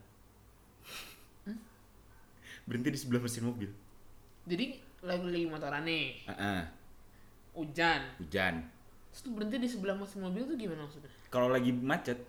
Hmm? 1.45 1.57
berhenti 2.67 2.93
di 2.93 2.99
sebelah 2.99 3.21
mesin 3.23 3.49
mobil. 3.49 3.69
Jadi 4.45 4.65
lagi 5.01 5.25
lagi 5.25 5.47
motoran 5.47 5.83
nih, 5.87 6.21
ah, 6.27 6.65
hujan. 7.55 8.01
hujan. 8.21 8.61
Terus 9.09 9.33
berhenti 9.33 9.57
di 9.57 9.69
sebelah 9.71 9.97
mesin 9.97 10.21
mobil 10.21 10.45
tuh 10.45 10.53
gimana 10.53 10.85
maksudnya? 10.85 11.09
Kalau 11.33 11.49
lagi 11.49 11.73
macet, 11.73 12.19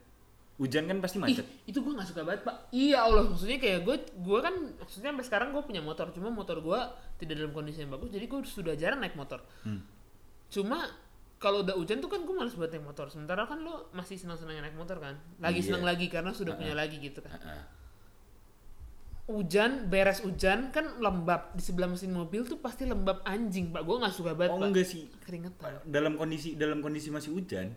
hujan 0.61 0.85
kan 0.85 1.01
pasti 1.01 1.17
macet. 1.17 1.41
Ih, 1.41 1.73
itu 1.73 1.81
gue 1.81 1.93
gak 1.97 2.05
suka 2.05 2.21
banget 2.21 2.45
pak. 2.45 2.69
Iya 2.69 3.01
Allah, 3.01 3.25
maksudnya 3.25 3.57
kayak 3.57 3.81
gue, 3.81 3.97
gue 4.13 4.39
kan 4.39 4.53
maksudnya 4.77 5.09
sampai 5.11 5.25
sekarang 5.25 5.49
gue 5.51 5.63
punya 5.65 5.81
motor, 5.81 6.13
cuma 6.13 6.29
motor 6.29 6.61
gue 6.61 6.81
tidak 7.17 7.41
dalam 7.41 7.51
kondisi 7.51 7.81
yang 7.81 7.89
bagus, 7.91 8.13
jadi 8.13 8.29
gue 8.29 8.41
sudah 8.45 8.77
jarang 8.77 9.01
naik 9.01 9.17
motor. 9.17 9.41
Hmm. 9.65 9.81
Cuma 10.53 10.85
kalau 11.41 11.65
udah 11.65 11.73
hujan 11.73 12.05
tuh 12.05 12.13
kan 12.13 12.21
gue 12.21 12.35
males 12.37 12.53
buat 12.53 12.69
naik 12.69 12.85
motor. 12.85 13.09
Sementara 13.09 13.49
kan 13.49 13.65
lo 13.65 13.89
masih 13.97 14.21
senang-senangnya 14.21 14.69
naik 14.69 14.77
motor 14.77 15.01
kan, 15.01 15.17
lagi 15.41 15.65
Iya. 15.65 15.73
senang 15.73 15.85
lagi 15.89 16.07
karena 16.07 16.37
sudah 16.37 16.53
punya 16.53 16.77
lagi 16.77 17.01
gitu 17.01 17.25
kan. 17.25 17.41
Ah. 17.41 17.65
Hujan, 19.25 19.87
beres 19.87 20.21
hujan 20.21 20.75
kan 20.75 20.99
lembab 20.99 21.55
di 21.55 21.63
sebelah 21.63 21.87
mesin 21.87 22.11
mobil 22.11 22.43
tuh 22.43 22.59
pasti 22.59 22.83
lembab 22.83 23.23
anjing 23.23 23.71
pak. 23.71 23.87
Gue 23.87 23.97
nggak 23.97 24.11
suka 24.11 24.35
banget 24.35 24.53
Oh 24.53 24.59
pak. 24.59 24.69
enggak 24.69 24.85
sih. 24.85 25.07
Keringetan. 25.23 25.87
Dalam 25.87 26.19
kondisi 26.19 26.59
dalam 26.59 26.83
kondisi 26.83 27.09
masih 27.09 27.31
hujan, 27.33 27.71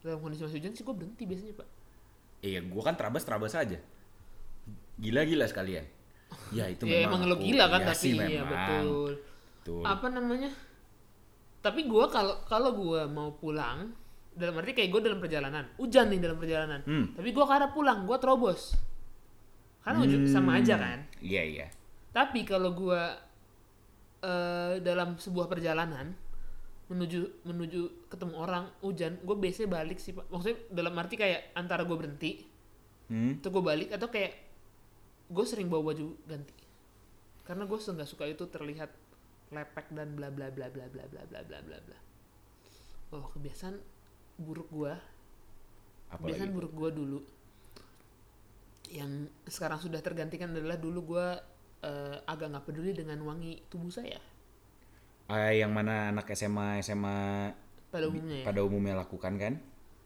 Dalam 0.00 0.18
kondisi 0.18 0.40
masih 0.40 0.58
hujan 0.58 0.72
sih 0.72 0.82
gue 0.82 0.94
berhenti 0.94 1.22
biasanya 1.24 1.54
pak. 1.54 1.68
Iya, 2.40 2.64
gua 2.64 2.82
kan 2.82 2.96
terabas-terabas 2.96 3.52
aja. 3.54 3.76
Gila-gila 4.96 5.44
sekalian. 5.44 5.84
Ya 6.50 6.64
itu 6.66 6.84
Ya 6.88 7.04
memang 7.04 7.20
emang 7.20 7.22
lo 7.28 7.36
gila 7.36 7.64
kan 7.68 7.80
Iya 7.80 7.88
tapi 7.88 8.00
sih, 8.00 8.12
iya 8.14 8.40
memang. 8.40 8.48
betul. 8.48 9.10
Betul. 9.60 9.84
apa 9.84 10.06
namanya 10.08 10.48
tapi 11.60 11.84
gua 11.84 12.08
kalau 12.08 12.40
kalau 12.44 12.72
gua 12.72 13.04
mau 13.04 13.28
pulang 13.30 13.92
dalam 14.32 14.56
arti 14.56 14.72
kayak 14.72 14.88
gue 14.88 15.00
dalam 15.04 15.20
perjalanan 15.20 15.68
hujan 15.76 16.08
nih 16.08 16.16
dalam 16.16 16.40
perjalanan 16.40 16.80
Hmm. 16.80 17.12
tapi 17.12 17.28
ke 17.28 17.40
arah 17.44 17.68
pulang 17.68 18.08
gua 18.08 18.16
terobos 18.16 18.72
kan 19.82 20.00
ujung 20.00 20.24
sama 20.24 20.56
aja 20.56 20.80
kan 20.80 21.04
Iya, 21.20 21.42
iya. 21.44 21.66
tapi 22.10 22.48
kalau 22.48 22.72
gua 22.72 23.20
eh, 24.20 24.80
dalam 24.80 25.20
sebuah 25.20 25.44
perjalanan 25.44 26.16
menuju 26.90 27.46
menuju 27.46 28.10
ketemu 28.10 28.34
orang 28.34 28.66
hujan 28.82 29.14
gue 29.22 29.36
biasanya 29.38 29.68
balik 29.70 30.02
sih 30.02 30.10
pak. 30.12 30.26
Maksudnya 30.28 30.58
dalam 30.74 30.94
arti 30.98 31.14
kayak 31.14 31.54
antara 31.54 31.86
gue 31.86 31.96
berhenti 31.96 32.32
Hmm. 33.10 33.42
atau 33.42 33.50
gue 33.50 33.64
balik 33.66 33.90
atau 33.90 34.06
kayak 34.06 34.38
gue 35.34 35.44
sering 35.46 35.66
bawa 35.66 35.90
baju 35.90 36.14
ganti. 36.30 36.54
Karena 37.42 37.66
gue 37.66 37.74
nggak 37.74 38.06
suka 38.06 38.22
itu 38.30 38.46
terlihat 38.46 38.90
lepek 39.50 39.90
dan 39.90 40.14
bla 40.14 40.30
bla 40.30 40.46
bla 40.54 40.70
bla 40.70 40.86
bla 40.86 41.04
bla 41.10 41.22
bla 41.26 41.40
bla 41.42 41.58
bla 41.58 41.78
bla. 41.82 41.98
Oh 43.10 43.26
kebiasaan 43.34 43.74
buruk 44.38 44.70
gue 44.70 44.94
kebiasaan 46.10 46.50
buruk 46.50 46.72
gue 46.74 46.90
dulu 46.90 47.20
yang 48.90 49.30
sekarang 49.46 49.78
sudah 49.78 50.02
tergantikan 50.02 50.50
adalah 50.50 50.74
dulu 50.74 51.14
gue 51.14 51.26
eh, 51.86 52.16
agak 52.26 52.50
nggak 52.50 52.64
peduli 52.66 52.90
dengan 52.90 53.22
wangi 53.22 53.62
tubuh 53.70 53.90
saya 53.92 54.18
Yang 55.50 55.72
mana 55.72 55.94
anak 56.10 56.26
SMA 56.34 56.82
SMA 56.82 57.18
pada 57.90 58.06
umumnya 58.06 58.36
ya. 58.42 58.44
pada 58.46 58.60
umumnya 58.62 58.94
lakukan 58.98 59.34
kan? 59.38 59.54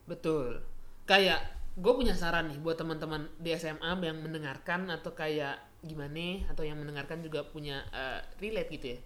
Betul. 0.04 0.60
Kayak 1.04 1.40
gue 1.74 1.92
punya 1.92 2.14
saran 2.14 2.48
nih 2.48 2.58
buat 2.62 2.78
teman-teman 2.78 3.28
di 3.40 3.50
SMA 3.56 3.98
yang 4.00 4.18
mendengarkan 4.22 4.88
atau 4.88 5.12
kayak 5.12 5.58
gimana 5.84 6.48
atau 6.48 6.64
yang 6.64 6.80
mendengarkan 6.80 7.20
juga 7.20 7.44
punya 7.44 7.84
eh, 7.92 8.20
relate 8.40 8.70
gitu 8.72 8.86
ya. 8.96 9.00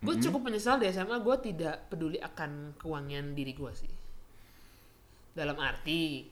Gue 0.00 0.16
cukup 0.16 0.48
menyesal 0.48 0.80
di 0.80 0.88
SMA 0.88 1.20
gue 1.20 1.36
tidak 1.52 1.92
peduli 1.92 2.16
akan 2.16 2.72
kewangian 2.80 3.36
diri 3.36 3.52
gue 3.52 3.72
sih. 3.76 3.92
Dalam 5.36 5.60
arti, 5.60 6.24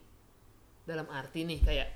dalam 0.88 1.04
arti 1.12 1.44
nih 1.44 1.60
kayak 1.60 1.88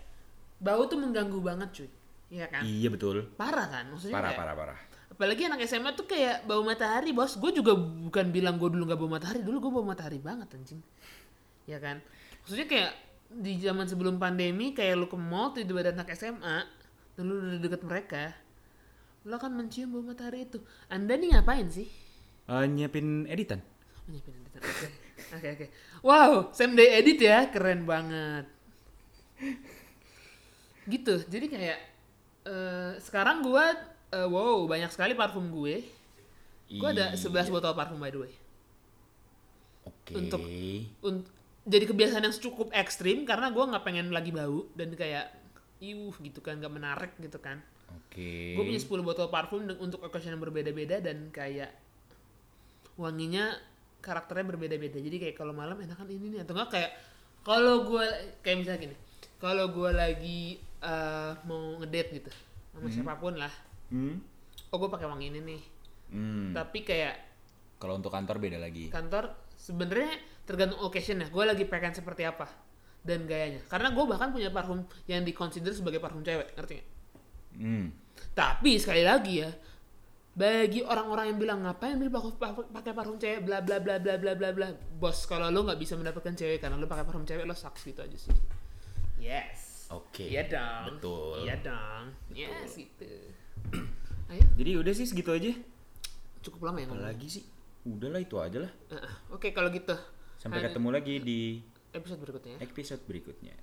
bau 0.61 0.85
tuh 0.85 1.01
mengganggu 1.01 1.41
banget 1.41 1.69
cuy, 1.73 1.89
iya 2.29 2.47
kan? 2.53 2.63
Iya 2.63 2.93
betul. 2.93 3.25
Parah 3.41 3.67
kan, 3.73 3.89
maksudnya 3.89 4.15
Parah 4.15 4.31
kayak 4.37 4.41
parah 4.45 4.55
parah. 4.55 4.79
Apalagi 5.13 5.45
anak 5.45 5.69
SMA 5.69 5.93
tuh 5.93 6.09
kayak 6.09 6.49
bau 6.49 6.65
matahari 6.65 7.13
bos. 7.13 7.37
Gue 7.37 7.53
juga 7.53 7.77
bukan 7.77 8.33
bilang 8.33 8.57
gue 8.57 8.73
dulu 8.73 8.89
nggak 8.89 9.01
bau 9.01 9.13
matahari. 9.13 9.45
Dulu 9.45 9.57
gue 9.69 9.73
bau 9.73 9.85
matahari 9.85 10.17
banget 10.17 10.49
anjing. 10.57 10.81
Ya 11.69 11.77
kan? 11.77 12.01
Maksudnya 12.43 12.67
kayak 12.67 12.93
di 13.33 13.61
zaman 13.61 13.85
sebelum 13.89 14.17
pandemi 14.17 14.73
kayak 14.73 14.97
lu 14.97 15.07
ke 15.09 15.17
mall 15.17 15.53
tiba-tiba 15.53 15.89
ada 15.89 15.93
anak 16.01 16.13
SMA 16.17 16.59
dan 17.17 17.23
lu 17.25 17.41
udah 17.41 17.61
deket 17.61 17.83
mereka 17.85 18.25
lu 19.23 19.39
akan 19.39 19.53
mencium 19.55 19.95
bau 19.95 20.03
matahari 20.03 20.51
itu. 20.51 20.59
Anda 20.91 21.15
nih 21.15 21.39
ngapain 21.39 21.71
sih? 21.71 21.87
Eh, 22.51 22.65
nyiapin 22.67 23.31
editan. 23.31 23.63
Menyiapin 24.11 24.35
editor. 24.35 24.61
Oke, 24.67 24.89
oke, 25.39 25.49
oke. 25.55 25.67
Wow, 26.03 26.51
same 26.51 26.75
day 26.75 26.99
edit 26.99 27.23
ya, 27.23 27.47
keren 27.55 27.87
banget. 27.87 28.51
Gitu, 30.91 31.23
jadi 31.31 31.47
kayak 31.47 31.79
eh, 32.51 32.93
sekarang 32.99 33.47
gua 33.47 33.71
eh, 34.13 34.29
wow 34.29 34.65
banyak 34.65 34.89
sekali 34.89 35.13
parfum 35.13 35.49
gue. 35.51 35.81
Gue 36.71 36.89
ada 36.91 37.13
11 37.15 37.25
botol 37.51 37.73
parfum 37.73 37.97
by 37.97 38.09
the 38.09 38.21
way. 38.21 38.33
Oke. 39.83 40.13
untuk- 40.15 40.47
Unt- 41.03 41.31
jadi 41.65 41.85
kebiasaan 41.85 42.23
yang 42.23 42.35
cukup 42.35 42.71
ekstrim 42.73 43.23
karena 43.23 43.47
gua 43.49 43.67
nggak 43.69 43.83
pengen 43.83 44.11
lagi 44.11 44.31
bau 44.31 44.67
dan 44.75 44.91
kayak 44.93 45.31
iuh 45.79 46.15
gitu 46.17 46.39
kan, 46.39 46.59
nggak 46.59 46.71
menarik 46.71 47.13
gitu 47.19 47.39
kan. 47.39 47.59
Oke. 47.89 48.55
Gue 48.55 48.65
punya 48.65 48.79
10 48.79 49.03
botol 49.03 49.27
parfum 49.29 49.63
untuk 49.77 50.03
occasion 50.03 50.33
yang 50.33 50.43
berbeda-beda 50.43 50.99
dan 50.99 51.31
kayak 51.31 51.71
wanginya 52.95 53.55
karakternya 53.99 54.47
berbeda-beda. 54.49 54.99
Jadi 54.99 55.17
kayak 55.19 55.37
kalau 55.37 55.53
malam 55.53 55.79
enakan 55.79 56.09
ini 56.09 56.35
nih 56.35 56.41
atau 56.43 56.55
enggak 56.55 56.71
kayak 56.73 56.91
kalau 57.43 57.87
gue 57.87 58.07
kayak 58.41 58.57
misalnya 58.59 58.81
gini. 58.81 58.97
Kalau 59.39 59.71
gue 59.71 59.91
lagi 59.91 60.41
eh, 60.81 61.33
mau 61.45 61.79
ngedate 61.79 62.11
gitu 62.17 62.31
sama 62.73 62.89
siapa 62.89 63.15
pun 63.17 63.35
lah. 63.35 63.53
Hmm. 63.93 64.17
Oh 64.73 64.81
gue 64.81 64.89
pakai 64.89 65.05
wangi 65.05 65.29
ini 65.29 65.41
nih. 65.45 65.63
Hmm. 66.13 66.51
Tapi 66.57 66.81
kayak 66.81 67.15
Kalau 67.77 68.01
untuk 68.01 68.09
kantor 68.15 68.41
beda 68.41 68.57
lagi. 68.57 68.89
kantor 68.89 69.37
sebenarnya 69.53 70.17
tergantung 70.49 70.81
occasion 70.81 71.21
ya. 71.21 71.29
Gue 71.29 71.45
lagi 71.45 71.69
pengen 71.69 71.93
seperti 71.93 72.25
apa 72.25 72.49
dan 73.05 73.27
gayanya. 73.29 73.61
Karena 73.69 73.91
gue 73.93 74.05
bahkan 74.07 74.31
punya 74.33 74.49
parfum 74.49 74.87
yang 75.11 75.27
dikonsider 75.27 75.75
sebagai 75.75 75.99
parfum 76.01 76.23
cewek, 76.25 76.55
ngerti 76.57 76.73
nggak? 76.81 76.89
Hmm. 77.59 77.87
Tapi 78.33 78.79
sekali 78.79 79.03
lagi 79.03 79.43
ya, 79.43 79.51
bagi 80.33 80.81
orang-orang 80.81 81.35
yang 81.35 81.39
bilang 81.43 81.59
ngapain 81.67 81.99
beli 81.99 82.09
pakai 82.09 82.33
pakai 82.71 82.93
parfum 82.97 83.19
cewek 83.19 83.45
bla 83.45 83.61
bla 83.61 83.83
bla 83.83 83.99
bla 83.99 84.17
bla 84.17 84.33
bla 84.39 84.49
bla. 84.55 84.67
Bos, 84.97 85.27
kalau 85.27 85.51
lo 85.51 85.67
nggak 85.67 85.77
bisa 85.83 85.99
mendapatkan 85.99 86.33
cewek 86.33 86.63
karena 86.63 86.79
lo 86.79 86.87
pakai 86.89 87.05
parfum 87.05 87.27
cewek 87.27 87.45
lo 87.45 87.53
sucks 87.53 87.83
gitu 87.85 88.01
aja 88.01 88.17
sih. 88.17 88.33
Yes. 89.19 89.91
Oke. 89.93 90.25
Iya 90.31 90.49
dong. 90.49 90.97
Betul. 90.97 91.45
Iya 91.45 91.57
dong. 91.61 92.05
Yes 92.33 92.73
gitu. 92.79 93.11
Ayo, 94.33 94.45
Jadi 94.57 94.71
udah 94.81 94.93
sih 94.97 95.05
segitu 95.05 95.29
aja. 95.29 95.53
cukup 96.43 96.67
lama 96.67 96.81
ya 96.81 96.89
ngomong. 96.89 97.05
Apalagi 97.07 97.29
sih? 97.31 97.45
Udahlah 97.85 98.19
itu 98.19 98.35
aja 98.41 98.59
lah. 98.67 98.73
Uh. 98.91 99.37
Oke 99.37 99.53
kalau 99.53 99.69
gitu. 99.71 99.95
Sampai 100.41 100.59
Hari- 100.59 100.73
ketemu 100.73 100.89
lagi 100.91 101.15
di 101.21 101.41
episode 101.93 102.19
berikutnya. 102.19 102.53
ya. 102.57 102.59
episode 102.65 103.03
berikutnya. 103.07 103.55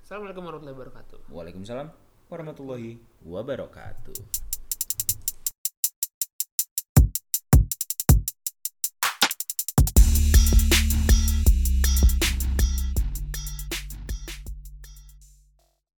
Assalamualaikum 0.00 0.42
warahmatullahi 0.46 0.76
wabarakatuh. 0.78 1.18
Waalaikumsalam 1.28 1.88
warahmatullahi 2.30 2.96
wabarakatuh. 3.26 4.51